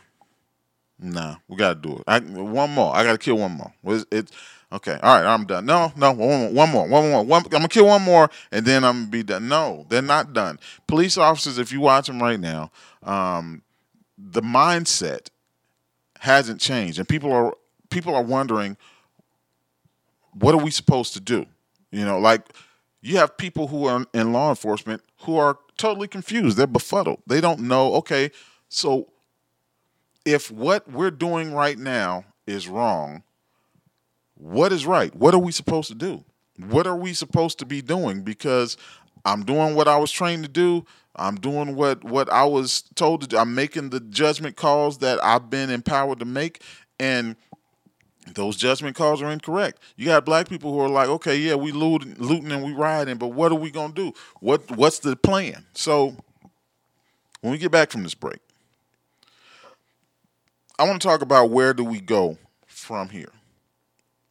[0.98, 2.04] nah, we got to do it.
[2.06, 2.94] I, one more.
[2.94, 3.72] I got to kill one more.
[3.84, 4.30] It's, it?
[4.72, 5.66] Okay, all right, I'm done.
[5.66, 7.24] No, no, one more, one more, one more.
[7.24, 9.48] One, I'm gonna kill one more, and then I'm gonna be done.
[9.48, 10.60] No, they're not done.
[10.86, 12.70] Police officers, if you watch them right now,
[13.02, 13.62] um,
[14.16, 15.30] the mindset
[16.20, 17.54] hasn't changed, and people are
[17.90, 18.76] people are wondering,
[20.34, 21.46] what are we supposed to do?
[21.90, 22.42] You know, like
[23.02, 26.56] you have people who are in law enforcement who are totally confused.
[26.56, 27.22] They're befuddled.
[27.26, 27.94] They don't know.
[27.94, 28.30] Okay,
[28.68, 29.08] so
[30.24, 33.24] if what we're doing right now is wrong,
[34.40, 35.14] what is right?
[35.14, 36.24] What are we supposed to do?
[36.56, 38.22] What are we supposed to be doing?
[38.22, 38.76] Because
[39.24, 40.86] I'm doing what I was trained to do.
[41.16, 43.36] I'm doing what what I was told to do.
[43.36, 46.62] I'm making the judgment calls that I've been empowered to make,
[46.98, 47.36] and
[48.34, 49.82] those judgment calls are incorrect.
[49.96, 53.16] You got black people who are like, okay, yeah, we looting, looting and we rioting,
[53.16, 54.12] but what are we gonna do?
[54.40, 55.66] What what's the plan?
[55.74, 56.16] So
[57.40, 58.40] when we get back from this break,
[60.78, 63.32] I want to talk about where do we go from here.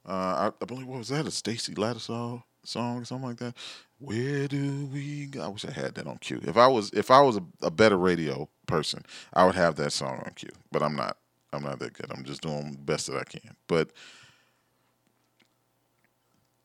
[0.09, 3.55] Uh, I, I believe what was that a Stacy Lattisaw song or something like that.
[3.99, 5.43] Where do we go?
[5.43, 6.41] I wish I had that on cue.
[6.43, 9.03] If I was if I was a, a better radio person,
[9.33, 10.49] I would have that song on cue.
[10.71, 11.17] But I'm not.
[11.51, 12.11] I'm not that good.
[12.11, 13.55] I'm just doing the best that I can.
[13.67, 13.89] But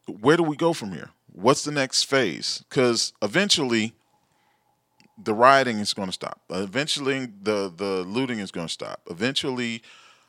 [0.07, 1.11] where do we go from here?
[1.32, 2.62] What's the next phase?
[2.68, 3.95] Because eventually,
[5.22, 6.40] the rioting is going to stop.
[6.51, 9.01] Eventually, the the looting is going to stop.
[9.11, 9.82] Eventually,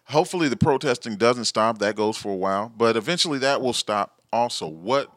[0.05, 1.79] hopefully, the protesting doesn't stop.
[1.79, 4.21] That goes for a while, but eventually, that will stop.
[4.31, 5.09] Also, what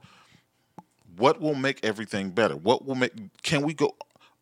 [1.17, 2.57] what will make everything better?
[2.57, 3.13] What will make?
[3.43, 3.95] Can we go?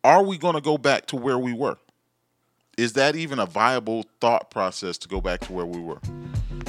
[0.05, 1.79] Are we going to go back to where we were?
[2.77, 6.01] Is that even a viable thought process to go back to where we were?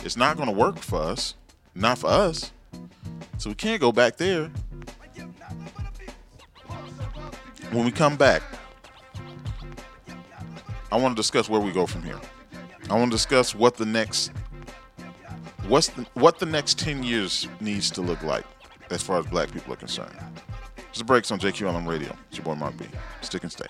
[0.03, 1.35] It's not going to work for us,
[1.75, 2.51] not for us.
[3.37, 4.49] So we can't go back there.
[7.71, 8.41] When we come back,
[10.89, 12.19] I want to discuss where we go from here.
[12.89, 14.31] I want to discuss what the next
[15.67, 18.45] what's the, what the next 10 years needs to look like
[18.89, 20.15] as far as black people are concerned.
[20.93, 22.15] Just breaks on JQLM Radio.
[22.29, 22.85] It's your boy Mark B.
[23.21, 23.65] Stick and stay.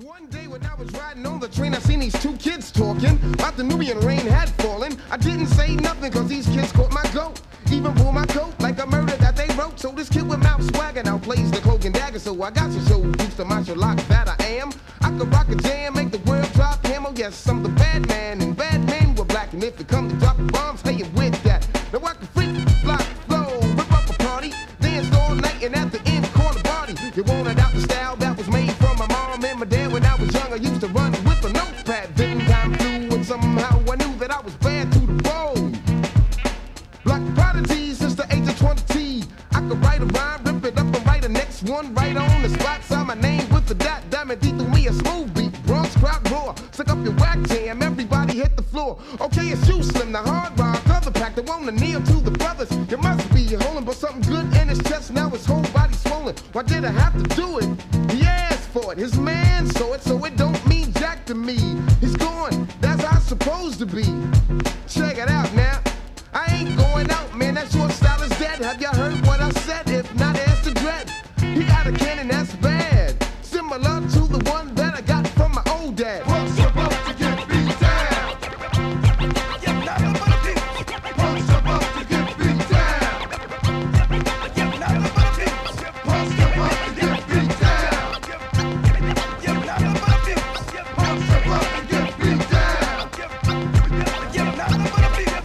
[0.00, 3.18] One day when I was riding on the train, I seen these two kids talking
[3.34, 4.98] about the Nubian rain had fallen.
[5.10, 7.42] I didn't say nothing cause these kids caught my goat.
[7.70, 9.78] Even pulled my coat like a murder that they wrote.
[9.78, 12.18] So this kid with mouth swagger now plays the cloak and dagger.
[12.18, 12.98] So I got to show
[14.08, 14.70] that I am.
[15.00, 16.46] I could rock a jam, make the world
[17.14, 17.18] drop hammer.
[17.18, 19.52] Yes, I'm the bad man, and bad men were black.
[19.52, 21.02] And if it come to dropping bombs, hey,
[49.20, 52.30] Okay, it's you, Slim, the hard rock, other pack, the one to kneel to the
[52.30, 52.70] brothers.
[52.90, 56.34] You must be holding, but something good in his chest, now his whole body swollen.
[56.52, 57.68] Why did I have to do it?
[58.12, 61.58] He asked for it, his man saw it, so it don't mean jack to me.
[62.00, 64.04] He's gone, that's how it's supposed to be.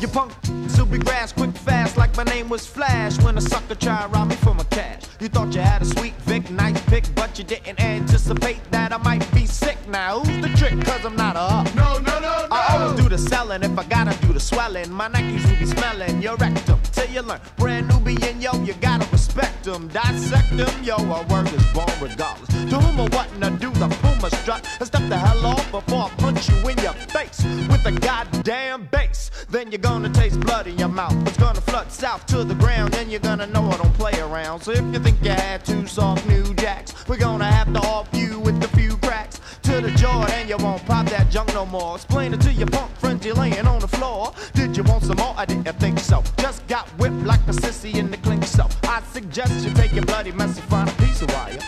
[0.03, 0.33] You punk
[0.67, 3.17] super grass, quick fast, like my name was Flash.
[3.21, 6.13] When a sucker try rob me for my cash, you thought you had a sweet
[6.23, 9.77] Vic, nice pick, but you didn't anticipate that I might be sick.
[9.87, 10.73] Now who's the trick?
[10.83, 11.73] Cause I'm not a up.
[11.75, 12.47] No, no, no, no.
[12.51, 14.91] I always do the selling if I gotta do the swelling.
[14.91, 17.39] My Nikes will be smelling your rectum till you learn.
[17.55, 20.97] Brand Nubian, yo, you gotta respect them, dissect them, yo.
[20.97, 22.49] A word is born regardless.
[22.49, 23.87] To whom or what and do the
[24.23, 27.85] puma strut and step the hell off before I punch you in your face with
[27.85, 29.31] a goddamn bass.
[29.49, 31.15] Then you're gonna taste blood in your mouth.
[31.27, 34.61] It's gonna flood south to the ground, and you're gonna know I don't play around.
[34.61, 38.07] So if you think you had two soft new jacks, we're gonna have to off
[38.13, 41.65] you with a few cracks to the jaw, and you won't pop that junk no
[41.65, 41.95] more.
[41.95, 44.33] Explain it to your punk friends you're laying on the floor.
[44.53, 45.33] Did you want some more?
[45.37, 46.23] I didn't think so.
[46.37, 50.05] Just got whipped like a sissy in the clink, so I suggest you take your
[50.05, 51.59] bloody mess and find a piece of wire.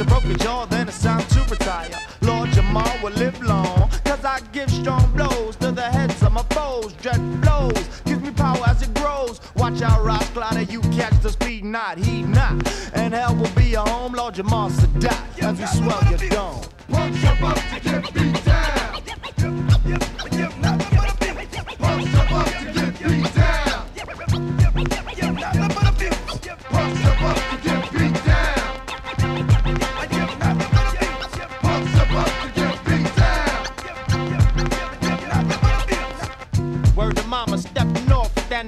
[0.00, 1.90] A broken jaw, then it's time to retire.
[2.22, 6.42] Lord Jamar will live long, cause I give strong blows to the heads of my
[6.54, 6.94] foes.
[7.02, 9.42] Dread flows, gives me power as it grows.
[9.56, 12.66] Watch out, Ross Glider, you catch the speed, not he not.
[12.94, 16.62] And hell will be your home, Lord Jamar Sadat, as we swell your dome.
[16.88, 19.02] Punks about to get beat down.
[21.78, 23.39] Punks about to get beat down.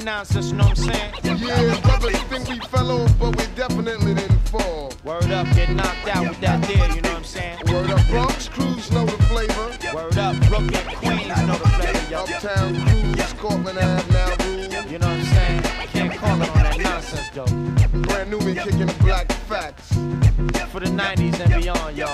[0.02, 1.14] That nonsense, know what I'm saying?
[1.22, 4.92] Yeah, brothers think we fell off, but we definitely didn't fall.
[5.04, 7.58] Word up, get knocked out with that deal, you know what I'm saying?
[7.68, 9.94] Word up, Bronx crews know the flavor.
[9.94, 12.18] Word up, Brooklyn, Queens know the flavor, yo.
[12.24, 14.90] Uptown crews, Scotland Ave now rule.
[14.90, 15.62] You know what I'm saying?
[15.62, 18.00] Can't call it on that nonsense, though.
[18.02, 19.92] Brand Nubian kicking black facts.
[20.72, 22.08] For the 90s and beyond, yo.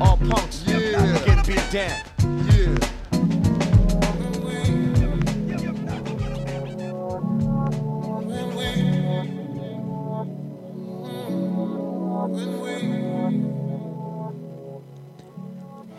[0.00, 1.18] All All punks, Yeah.
[1.24, 2.00] getting beat down.
[2.52, 2.93] Yeah.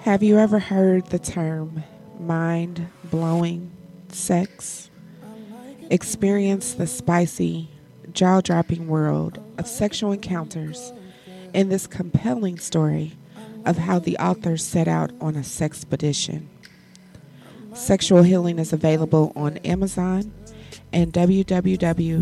[0.05, 1.83] Have you ever heard the term
[2.19, 3.71] mind blowing
[4.09, 4.91] sex?
[5.89, 7.71] Experience the spicy,
[8.13, 10.93] jaw dropping world of sexual encounters
[11.55, 13.17] in this compelling story
[13.65, 16.51] of how the author set out on a sex expedition.
[17.73, 20.31] Sexual Healing is available on Amazon
[20.93, 22.21] and www.ladyj.co.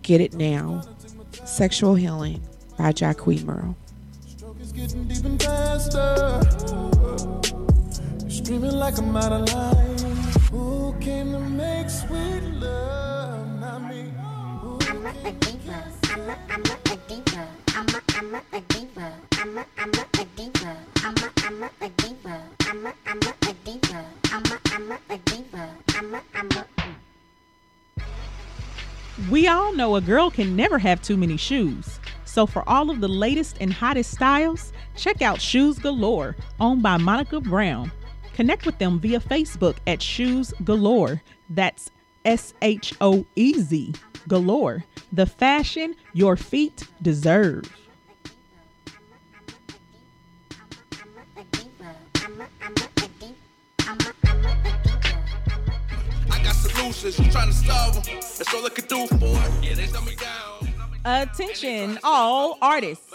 [0.00, 0.82] Get it now.
[1.44, 2.42] Sexual Healing
[2.78, 3.76] by Jacques Merle.
[4.76, 6.38] Getting deep and faster.
[8.28, 9.98] Screaming like I'm out of line.
[10.50, 13.58] Who came to make sweet love?
[13.58, 14.12] Not me.
[14.60, 14.78] Who
[29.30, 31.98] We all know a girl can never have too many shoes.
[32.36, 36.98] So for all of the latest and hottest styles, check out Shoes Galore, owned by
[36.98, 37.90] Monica Brown.
[38.34, 41.22] Connect with them via Facebook at Shoes Galore.
[41.48, 41.90] That's
[42.26, 43.94] S H O E Z
[44.28, 44.84] Galore.
[45.14, 47.64] The fashion your feet deserve.
[57.02, 58.14] You trying to solve them.
[58.14, 59.64] That's all I can do for it.
[59.64, 60.75] Yeah, they dumb me down.
[61.08, 63.05] Attention, all artists.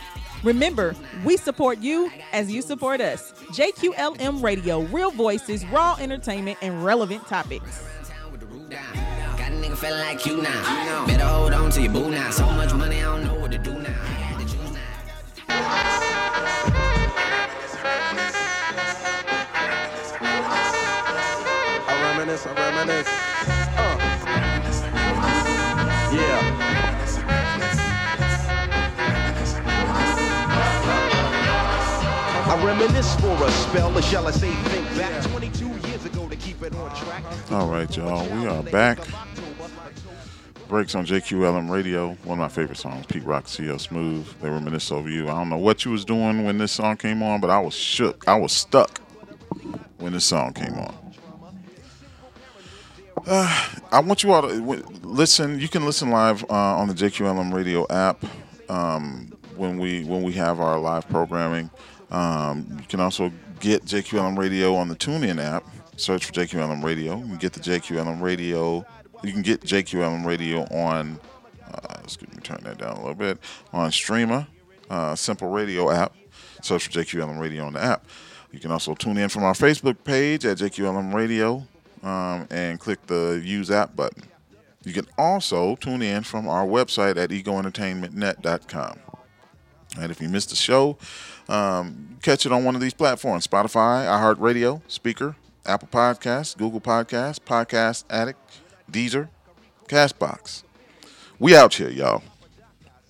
[0.46, 3.34] Remember, we support you as you support us.
[3.52, 7.84] JQLM Radio, real voices, raw entertainment, and relevant topics.
[8.70, 11.06] Got a nigga feeling like you now.
[11.08, 12.30] Better hold on to your boo now.
[12.30, 13.90] So much money, I don't know what to do now.
[13.90, 14.82] I had to choose now.
[21.88, 23.08] I reminisce, I reminisce.
[23.78, 23.98] Uh.
[26.16, 26.55] Yeah.
[32.48, 36.36] I reminisce for a spell, or shall I say, think back 22 years ago to
[36.36, 37.24] keep it on track.
[37.52, 38.24] All right, y'all.
[38.38, 39.00] We are back.
[40.68, 42.10] Breaks on JQLM Radio.
[42.24, 44.28] One of my favorite songs, Pete Rock, CL Smooth.
[44.42, 45.24] They reminisce over you.
[45.24, 47.74] I don't know what you was doing when this song came on, but I was
[47.74, 48.28] shook.
[48.28, 49.00] I was stuck
[49.98, 50.96] when this song came on.
[53.26, 55.60] Uh, I want you all to listen.
[55.60, 58.24] You can listen live uh, on the JQLM Radio app
[58.70, 61.72] um, when we when we have our live programming.
[62.12, 65.66] Um, you can also get JQLM Radio on the TuneIn app.
[65.98, 67.18] Search for JQLM Radio.
[67.18, 68.86] You can get the JQLM Radio.
[69.24, 71.20] You can get JQLM Radio on.
[71.74, 73.38] Uh, excuse me, turn that down a little bit
[73.74, 74.48] on Streema,
[74.90, 76.14] uh, Simple Radio app.
[76.62, 78.06] Search for JQLM Radio on the app.
[78.52, 81.68] You can also tune in from our Facebook page at JQLM Radio
[82.04, 84.24] um, and click the Use App button.
[84.86, 89.00] You can also tune in from our website at egoentertainmentnet.com.
[90.00, 90.98] And if you missed the show,
[91.48, 95.36] um, catch it on one of these platforms Spotify, iHeartRadio, Spreaker,
[95.66, 98.40] Apple Podcasts, Google Podcasts, Podcast Addict,
[98.92, 99.30] Deezer,
[99.88, 100.64] Castbox.
[101.40, 102.24] We out here, y'all,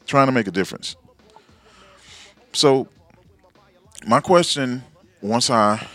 [0.06, 0.96] trying to make a difference.
[2.54, 2.88] So
[4.08, 4.84] my question
[5.22, 5.86] once I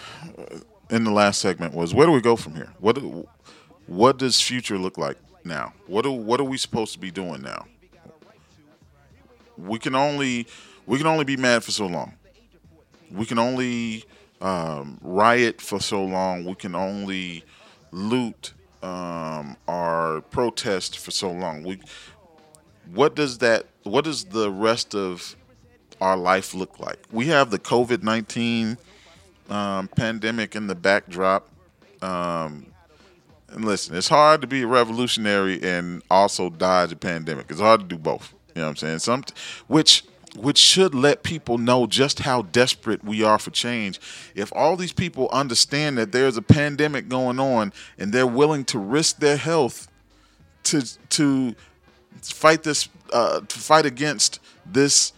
[0.90, 2.72] in the last segment was where do we go from here?
[2.78, 2.98] What
[3.86, 5.72] what does future look like now?
[5.86, 7.66] What do, what are we supposed to be doing now?
[9.56, 10.46] We can only
[10.86, 12.14] we can only be mad for so long.
[13.12, 14.04] We can only
[14.40, 16.44] um, riot for so long.
[16.44, 17.44] We can only
[17.92, 18.52] loot
[18.82, 19.56] um,
[20.30, 21.62] protest for so long.
[21.62, 21.80] We
[22.92, 25.36] what does that what does the rest of
[26.00, 26.98] our life look like?
[27.12, 28.78] We have the COVID nineteen
[29.48, 31.48] um, pandemic in the backdrop.
[32.02, 32.66] Um,
[33.52, 37.46] and listen, it's hard to be a revolutionary and also dodge a pandemic.
[37.50, 38.32] It's hard to do both.
[38.54, 38.98] You know what I'm saying?
[39.00, 39.24] Some,
[39.66, 40.04] which
[40.36, 44.00] which should let people know just how desperate we are for change.
[44.34, 48.78] If all these people understand that there's a pandemic going on and they're willing to
[48.78, 49.88] risk their health
[50.64, 51.54] to to
[52.22, 55.12] fight this uh, to fight against this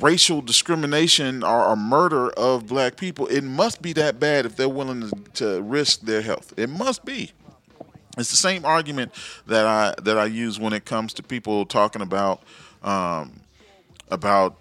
[0.00, 4.68] racial discrimination or, or murder of black people, it must be that bad if they're
[4.68, 6.52] willing to, to risk their health.
[6.56, 7.32] It must be.
[8.16, 9.12] It's the same argument
[9.46, 12.42] that I that I use when it comes to people talking about
[12.84, 13.40] um,
[14.10, 14.56] about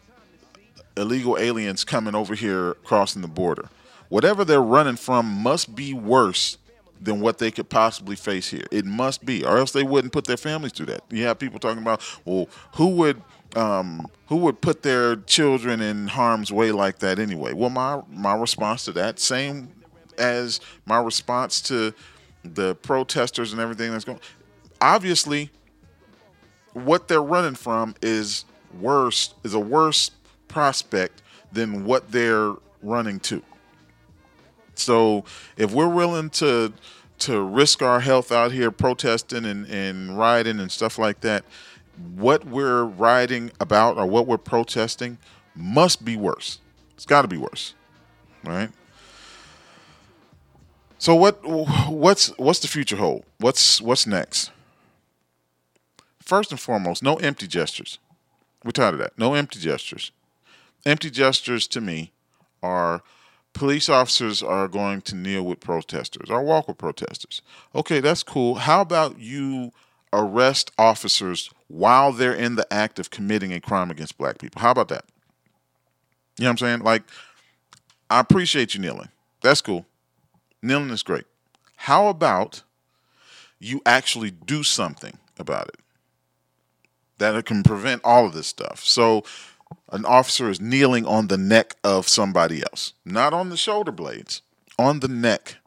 [0.98, 3.70] illegal aliens coming over here crossing the border.
[4.10, 6.58] Whatever they're running from must be worse
[7.02, 8.66] than what they could possibly face here.
[8.72, 11.04] It must be, or else they wouldn't put their families through that.
[11.10, 13.22] You have people talking about, well, who would
[13.56, 17.54] um, who would put their children in harm's way like that anyway?
[17.54, 19.70] Well, my my response to that, same
[20.18, 21.94] as my response to
[22.44, 24.20] the protesters and everything that's going.
[24.82, 25.50] Obviously,
[26.74, 28.46] what they're running from is
[28.80, 30.12] worse is a worse
[30.48, 31.22] prospect
[31.52, 33.42] than what they're running to.
[34.76, 35.24] So
[35.58, 36.74] if we're willing to
[37.20, 41.46] to risk our health out here protesting and, and rioting and stuff like that,
[42.16, 45.18] what we're rioting about or what we're protesting
[45.56, 46.60] must be worse.
[46.96, 47.76] It's got to be worse,
[48.44, 48.70] right?
[50.98, 53.26] So what what's what's the future hold?
[53.38, 54.52] What's what's next?
[56.24, 58.00] First and foremost, no empty gestures.
[58.64, 59.20] We're tired of that.
[59.20, 60.12] No empty gestures.
[60.86, 62.14] Empty gestures to me
[62.62, 63.04] are
[63.52, 67.42] police officers are going to kneel with protesters or walk with protesters.
[67.76, 68.56] Okay, that's cool.
[68.56, 69.74] How about you
[70.14, 74.62] arrest officers while they're in the act of committing a crime against black people?
[74.62, 75.04] How about that?
[76.38, 76.80] You know what I'm saying?
[76.84, 77.04] Like,
[78.10, 79.10] I appreciate you kneeling.
[79.42, 79.86] That's cool.
[80.62, 81.26] Kneeling is great.
[81.76, 82.64] How about
[83.60, 85.83] you actually do something about it
[87.32, 88.84] that can prevent all of this stuff?
[88.84, 89.24] So,
[89.92, 94.42] an officer is kneeling on the neck of somebody else, not on the shoulder blades,
[94.78, 95.58] on the neck.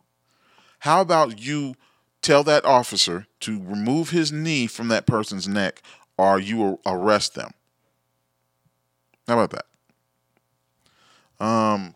[0.80, 1.74] How about you
[2.22, 5.82] tell that officer to remove his knee from that person's neck
[6.16, 7.52] or you arrest them?
[9.26, 9.50] How about
[11.38, 11.44] that?
[11.44, 11.94] Um,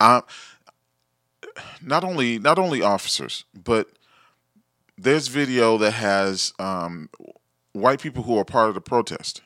[0.00, 0.22] I
[1.80, 3.88] not only not only officers, but
[4.98, 7.08] there's video that has um,
[7.72, 9.42] white people who are part of the protest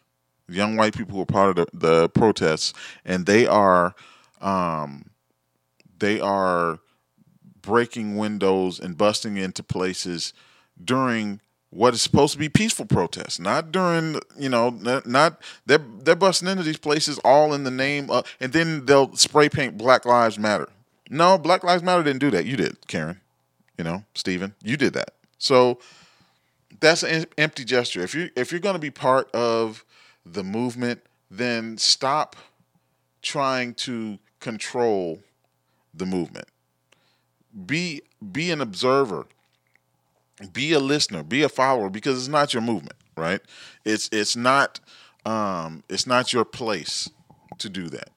[0.49, 2.73] young white people who are part of the, the protests,
[3.05, 3.95] and they are
[4.41, 5.11] um,
[5.99, 6.79] they are
[7.63, 10.33] breaking windows and busting into places
[10.83, 14.71] during what is supposed to be peaceful protests, not during you know
[15.05, 19.15] not, they're they're busting into these places all in the name of, and then they'll
[19.17, 20.69] spray paint Black Lives Matter.
[21.09, 22.47] No, Black Lives Matter didn't do that.
[22.47, 23.21] You did, Karen.
[23.79, 25.11] You know, Stephen, you did that.
[25.39, 25.79] So
[26.81, 28.03] that's an empty gesture.
[28.03, 29.85] If you if you're going to be part of
[30.25, 32.37] the movement, then stop
[33.23, 35.21] trying to control
[35.95, 36.47] the movement.
[37.67, 38.03] Be
[38.33, 39.27] be an observer.
[40.53, 41.23] Be a listener.
[41.23, 43.41] Be a follower because it's not your movement, right?
[43.85, 44.81] It's it's not
[45.25, 47.11] um, it's not your place
[47.59, 48.11] to do that.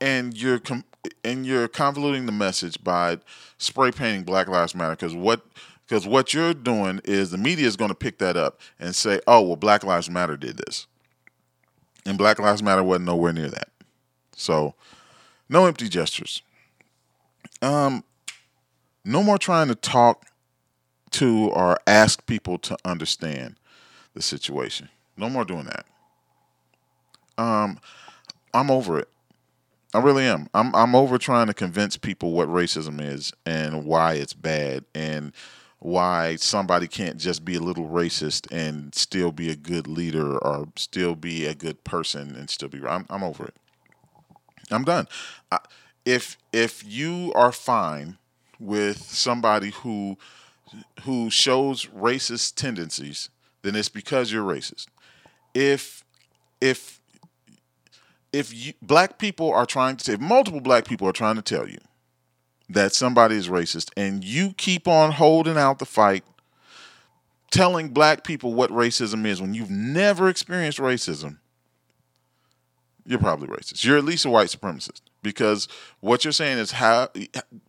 [0.00, 0.84] And you're com-
[1.24, 3.18] and you're convoluting the message by
[3.56, 5.44] spray painting Black Lives Matter because what
[5.88, 9.20] because what you're doing is the media is going to pick that up and say,
[9.26, 10.86] oh, well, Black Lives Matter did this.
[12.04, 13.68] And Black Lives Matter wasn't nowhere near that.
[14.36, 14.74] So,
[15.48, 16.42] no empty gestures.
[17.62, 18.04] Um,
[19.02, 20.26] no more trying to talk
[21.12, 23.56] to or ask people to understand
[24.12, 24.90] the situation.
[25.16, 25.86] No more doing that.
[27.42, 27.78] Um,
[28.52, 29.08] I'm over it.
[29.94, 30.50] I really am.
[30.52, 35.32] I'm I'm over trying to convince people what racism is and why it's bad and
[35.80, 40.68] why somebody can't just be a little racist and still be a good leader or
[40.76, 43.54] still be a good person and still be I'm, I'm over it.
[44.70, 45.06] I'm done.
[45.52, 45.58] I,
[46.04, 48.18] if if you are fine
[48.58, 50.18] with somebody who
[51.02, 53.30] who shows racist tendencies,
[53.62, 54.86] then it's because you're racist.
[55.54, 56.04] If
[56.60, 57.00] if
[58.32, 61.68] if you, black people are trying to if multiple black people are trying to tell
[61.68, 61.78] you
[62.68, 66.24] that somebody is racist and you keep on holding out the fight
[67.50, 71.38] telling black people what racism is when you've never experienced racism
[73.06, 73.84] you're probably racist.
[73.84, 75.66] You're at least a white supremacist because
[76.00, 77.08] what you're saying is how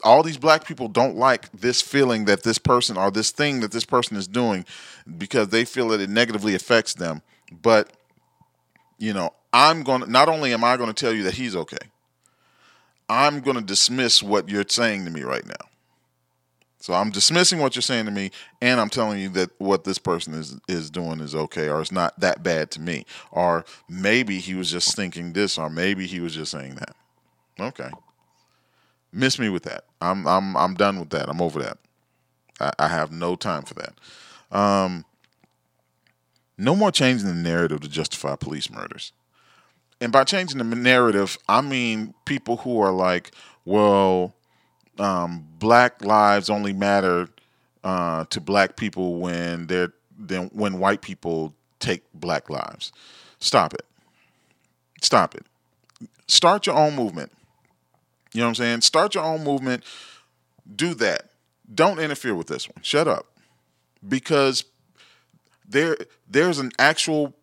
[0.03, 3.71] all these black people don't like this feeling that this person or this thing that
[3.71, 4.65] this person is doing
[5.17, 7.21] because they feel that it negatively affects them.
[7.53, 7.93] But
[8.99, 11.55] you know i'm going to not only am i going to tell you that he's
[11.55, 11.77] okay
[13.09, 15.67] i'm going to dismiss what you're saying to me right now.
[16.79, 18.31] So i'm dismissing what you're saying to me
[18.61, 21.91] and i'm telling you that what this person is is doing is okay or it's
[21.91, 23.05] not that bad to me.
[23.31, 26.95] Or maybe he was just thinking this or maybe he was just saying that.
[27.59, 27.89] Okay.
[29.11, 29.85] Miss me with that.
[29.99, 31.27] I'm i'm i'm done with that.
[31.27, 31.77] I'm over that.
[32.59, 33.93] I, I have no time for that.
[34.57, 35.03] Um
[36.57, 39.13] no more changing the narrative to justify police murders.
[40.01, 43.31] And by changing the narrative, I mean people who are like,
[43.65, 44.33] well,
[44.97, 47.29] um, black lives only matter
[47.83, 52.91] uh, to black people when they're then when white people take black lives.
[53.39, 53.85] Stop it.
[55.01, 55.45] Stop it.
[56.27, 57.31] Start your own movement.
[58.33, 58.81] You know what I'm saying?
[58.81, 59.83] Start your own movement.
[60.75, 61.29] Do that.
[61.73, 62.83] Don't interfere with this one.
[62.83, 63.27] Shut up.
[64.07, 64.65] Because
[65.67, 65.97] there
[66.29, 67.33] there's an actual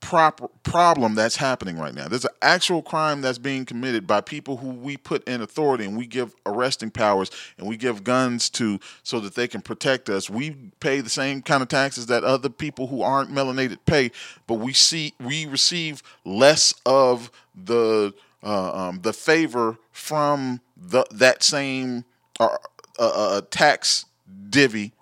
[0.00, 2.08] proper problem that's happening right now.
[2.08, 5.96] There's an actual crime that's being committed by people who we put in authority and
[5.96, 10.30] we give arresting powers and we give guns to so that they can protect us.
[10.30, 14.10] We pay the same kind of taxes that other people who aren't melanated pay,
[14.46, 21.42] but we see we receive less of the uh, um, the favor from the that
[21.42, 22.04] same
[22.38, 22.56] uh,
[22.98, 24.06] uh, uh tax
[24.50, 24.92] divvy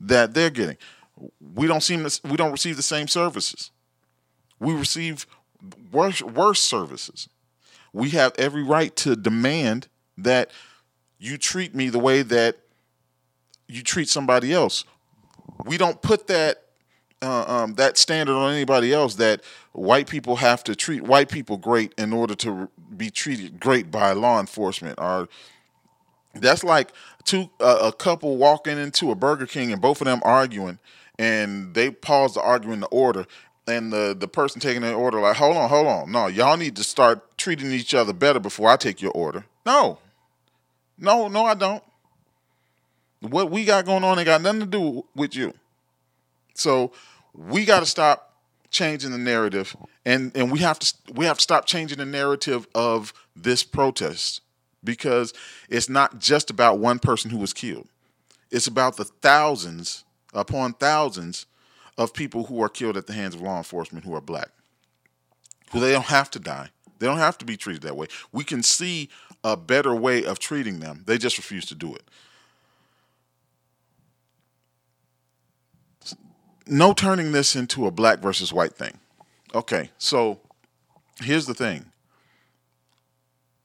[0.00, 0.76] that they're getting
[1.54, 3.70] we don't seem to, we don't receive the same services.
[4.60, 5.26] We receive
[5.92, 7.28] worse worse services.
[7.92, 10.50] We have every right to demand that
[11.18, 12.58] you treat me the way that
[13.66, 14.84] you treat somebody else.
[15.64, 16.62] We don't put that
[17.20, 19.42] uh, um, that standard on anybody else that
[19.72, 24.12] white people have to treat white people great in order to be treated great by
[24.12, 24.98] law enforcement.
[25.00, 25.28] Or
[26.34, 26.92] that's like
[27.24, 30.78] two uh, a couple walking into a Burger King and both of them arguing,
[31.18, 33.26] and they pause the argument in order
[33.68, 36.10] and the the person taking the order like hold on hold on.
[36.10, 39.44] No y'all need to start treating each other better before i take your order.
[39.64, 39.98] No.
[40.98, 41.82] No no i don't.
[43.20, 45.52] What we got going on ain't got nothing to do with you.
[46.54, 46.92] So
[47.34, 48.34] we got to stop
[48.70, 52.66] changing the narrative and and we have to we have to stop changing the narrative
[52.74, 54.42] of this protest
[54.84, 55.32] because
[55.68, 57.88] it's not just about one person who was killed.
[58.50, 61.46] It's about the thousands upon thousands
[61.98, 64.50] of people who are killed at the hands of law enforcement who are black.
[65.72, 66.70] Who they don't have to die.
[66.98, 68.06] They don't have to be treated that way.
[68.32, 69.10] We can see
[69.44, 71.02] a better way of treating them.
[71.06, 72.02] They just refuse to do it.
[76.66, 78.98] No turning this into a black versus white thing.
[79.54, 80.40] Okay, so
[81.20, 81.86] here's the thing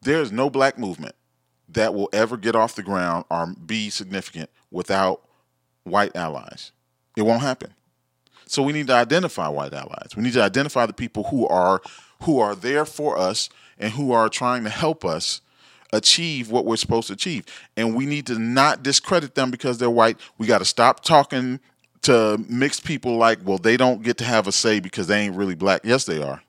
[0.01, 1.15] there's no black movement
[1.69, 5.21] that will ever get off the ground or be significant without
[5.84, 6.71] white allies.
[7.15, 7.73] It won't happen.
[8.54, 10.10] So we need to identify white allies.
[10.16, 11.82] We need to identify the people who are
[12.22, 13.49] who are there for us
[13.80, 15.41] and who are trying to help us
[15.91, 17.45] achieve what we're supposed to achieve.
[17.76, 20.18] And we need to not discredit them because they're white.
[20.38, 21.60] We got to stop talking
[22.04, 25.36] to mixed people like, well, they don't get to have a say because they ain't
[25.36, 25.82] really black.
[25.84, 26.43] Yes, they are.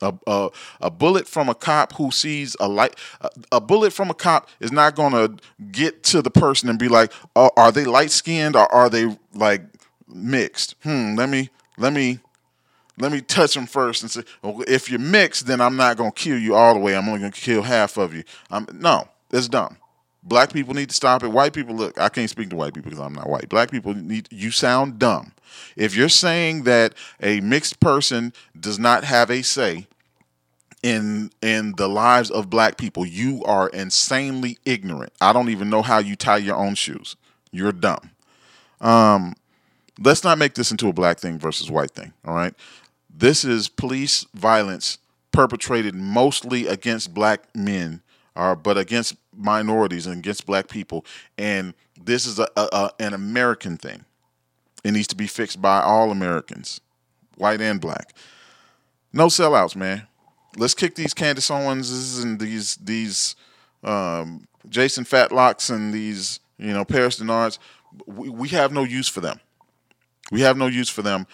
[0.00, 0.50] A, a,
[0.82, 4.50] a, bullet from a cop who sees a light, a, a bullet from a cop
[4.60, 5.36] is not going to
[5.70, 9.16] get to the person and be like, oh, are they light skinned or are they
[9.34, 9.62] like
[10.14, 10.74] mixed?
[10.82, 12.20] Hmm, let me, let me,
[12.98, 16.10] let me touch them first and say, well, if you're mixed, then I'm not to
[16.12, 16.96] kill you all the way.
[16.96, 18.22] I'm only to kill half of you.
[18.50, 19.76] I'm, no, that's dumb.
[20.22, 21.28] Black people need to stop it.
[21.28, 23.48] White people, look, I can't speak to white people because I'm not white.
[23.48, 25.32] Black people need, you sound dumb.
[25.76, 29.86] If you're saying that a mixed person does not have a say
[30.82, 35.12] in in the lives of black people, you are insanely ignorant.
[35.20, 37.16] I don't even know how you tie your own shoes.
[37.50, 38.10] You're dumb.
[38.80, 39.34] Um,
[40.00, 42.12] let's not make this into a black thing versus white thing.
[42.24, 42.54] All right,
[43.08, 44.98] this is police violence
[45.32, 48.02] perpetrated mostly against black men,
[48.36, 51.04] uh, but against minorities and against black people,
[51.38, 54.04] and this is a, a, a an American thing.
[54.84, 56.80] It needs to be fixed by all Americans,
[57.36, 58.14] white and black.
[59.12, 60.06] No sellouts, man.
[60.56, 63.36] Let's kick these Candace Owenses and these these
[63.82, 67.58] um, Jason Fatlocks and these you know Paris Dennards.
[68.06, 69.40] We, we have no use for them.
[70.30, 71.26] We have no use for them.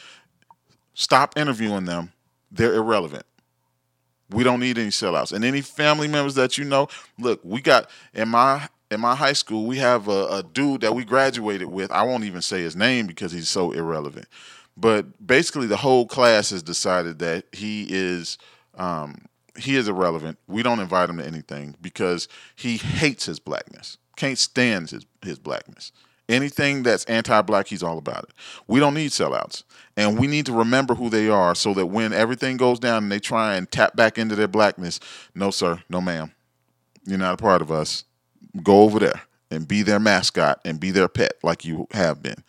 [0.95, 2.13] Stop interviewing them.
[2.51, 3.25] They're irrelevant.
[4.31, 5.33] We don't need any sellouts.
[5.33, 6.89] And any family members that you know,
[7.19, 10.95] look, we got in my in my high school, we have a, a dude that
[10.95, 11.91] we graduated with.
[11.93, 14.27] I won't even say his name because he's so irrelevant.
[14.77, 18.39] But basically, the whole class has decided that he is
[18.77, 19.27] um,
[19.57, 20.39] he is irrelevant.
[20.47, 23.99] We don't invite him to anything because he hates his blackness.
[24.17, 25.93] Can't stand his his blackness.
[26.31, 28.31] Anything that's anti-black, he's all about it.
[28.69, 29.65] We don't need sellouts,
[29.97, 33.11] and we need to remember who they are so that when everything goes down and
[33.13, 35.01] they try and tap back into their blackness,
[35.35, 36.33] no sir, no ma'am,
[37.05, 38.05] you're not a part of us.
[38.63, 42.45] Go over there and be their mascot and be their pet like you have been.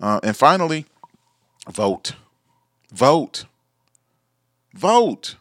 [0.00, 0.86] Uh, and finally,
[1.70, 2.14] vote,
[2.92, 3.44] vote,
[4.74, 5.36] vote.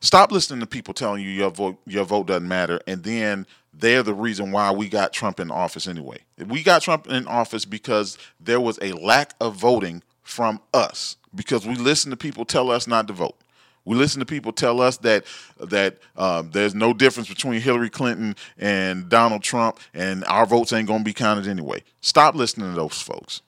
[0.00, 3.46] Stop listening to people telling you your vote your vote doesn't matter, and then
[3.78, 6.18] they're the reason why we got Trump in office anyway.
[6.46, 11.66] We got Trump in office because there was a lack of voting from us because
[11.66, 13.36] we listen to people tell us not to vote.
[13.84, 15.24] We listen to people tell us that
[15.60, 20.88] that um, there's no difference between Hillary Clinton and Donald Trump, and our votes ain't
[20.88, 21.84] gonna be counted anyway.
[22.00, 23.42] Stop listening to those folks.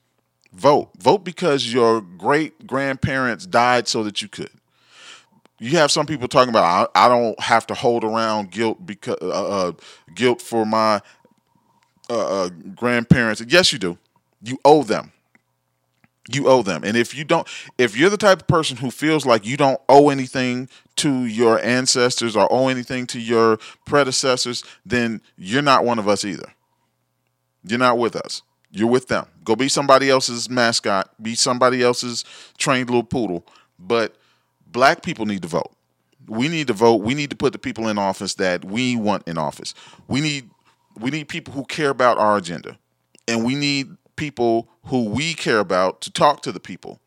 [0.53, 0.91] Vote.
[0.99, 4.51] Vote because your great grandparents died so that you could
[5.59, 9.17] you have some people talking about I, I don't have to hold around guilt because
[9.21, 9.73] uh, uh,
[10.15, 11.01] guilt for my
[12.11, 13.43] uh, uh, grandparents.
[13.47, 13.99] Yes, you do.
[14.43, 15.13] You owe them.
[16.31, 16.85] You owe them.
[16.85, 17.49] And if you don't,
[17.79, 21.59] if you're the type of person who feels like you don't owe anything to your
[21.61, 26.53] ancestors or owe anything to your predecessors, then you're not one of us either.
[27.65, 28.43] You're not with us.
[28.71, 29.27] You're with them.
[29.45, 31.11] Go be somebody else's mascot.
[31.23, 32.25] Be somebody else's
[32.59, 33.47] trained little poodle.
[33.79, 34.15] But
[34.73, 35.73] black people need to vote.
[36.27, 36.97] We need to vote.
[36.97, 39.75] We need to put the people in office that we want in office.
[40.09, 40.51] We need
[40.99, 42.79] we need people who care about our agenda.
[43.27, 46.99] And we need people who we care about to talk to the people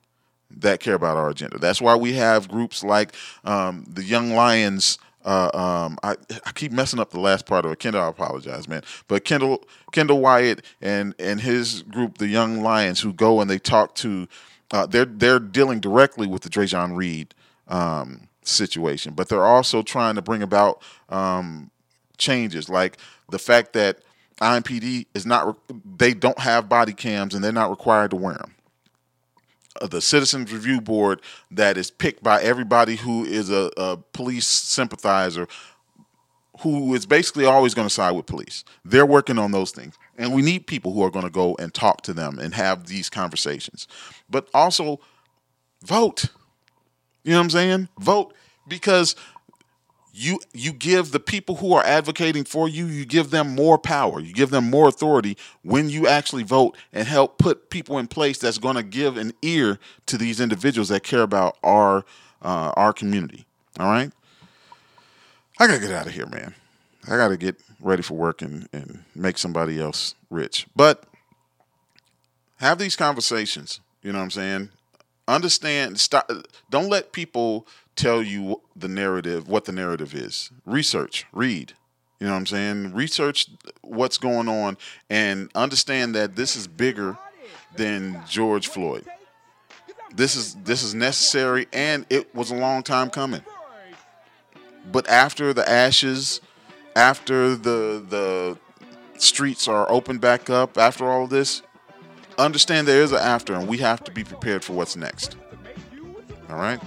[0.50, 1.58] that care about our agenda.
[1.58, 4.98] That's why we have groups like um, the Young Lions.
[5.24, 7.80] Uh, um, I, I keep messing up the last part of it.
[7.80, 8.82] Kendall, I apologize, man.
[9.08, 13.60] But Kendall, Kendall Wyatt and and his group, the Young Lions, who go and they
[13.60, 14.28] talk to,
[14.72, 17.34] uh, they're they're dealing directly with the Dreasjon Reed
[17.72, 21.72] um, situation, but they're also trying to bring about um,
[22.18, 22.98] changes, like
[23.30, 24.00] the fact that
[24.40, 25.58] IMPD is not
[25.98, 28.56] they don't have body cams and they're not required to wear them.
[29.80, 34.48] Uh, the Citizens Review Board that is picked by everybody who is a, a police
[34.48, 35.48] sympathizer,
[36.60, 38.66] who is basically always going to side with police.
[38.84, 41.74] They're working on those things, and we need people who are going to go and
[41.74, 43.88] talk to them and have these conversations.
[44.30, 45.00] But also,
[45.84, 46.26] vote.
[47.24, 47.90] You know what I'm saying?
[48.00, 48.34] Vote.
[48.68, 49.16] Because
[50.14, 54.20] you you give the people who are advocating for you you give them more power.
[54.20, 58.38] You give them more authority when you actually vote and help put people in place
[58.38, 62.06] that's going to give an ear to these individuals that care about our
[62.42, 63.46] uh, our community.
[63.80, 64.12] All right?
[65.60, 66.56] I gotta get out of here man.
[67.08, 70.68] I gotta get ready for work and, and make somebody else rich.
[70.76, 71.06] But
[72.62, 74.70] have these conversations you know what i'm saying
[75.32, 76.30] understand stop
[76.70, 80.52] don't let people tell you the narrative what the narrative is.
[80.66, 81.74] Research read.
[82.20, 82.94] You know what i'm saying?
[82.94, 83.48] Research
[83.82, 84.78] what's going on
[85.10, 87.18] and understand that this is bigger
[87.76, 89.06] than george floyd.
[90.14, 93.44] This is this is necessary and it was a long time coming.
[94.92, 96.42] But after the ashes
[96.96, 98.58] after the the
[99.18, 101.62] streets are opened back up after all this
[102.46, 105.38] understand there is an after, and we have to be prepared for what's next.
[106.50, 106.82] All right?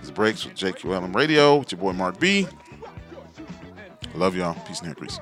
[0.00, 1.60] This breaks with JQLM Radio.
[1.60, 2.46] It's your boy Mark B.
[4.14, 4.54] I love y'all.
[4.66, 5.18] Peace and hair, grease.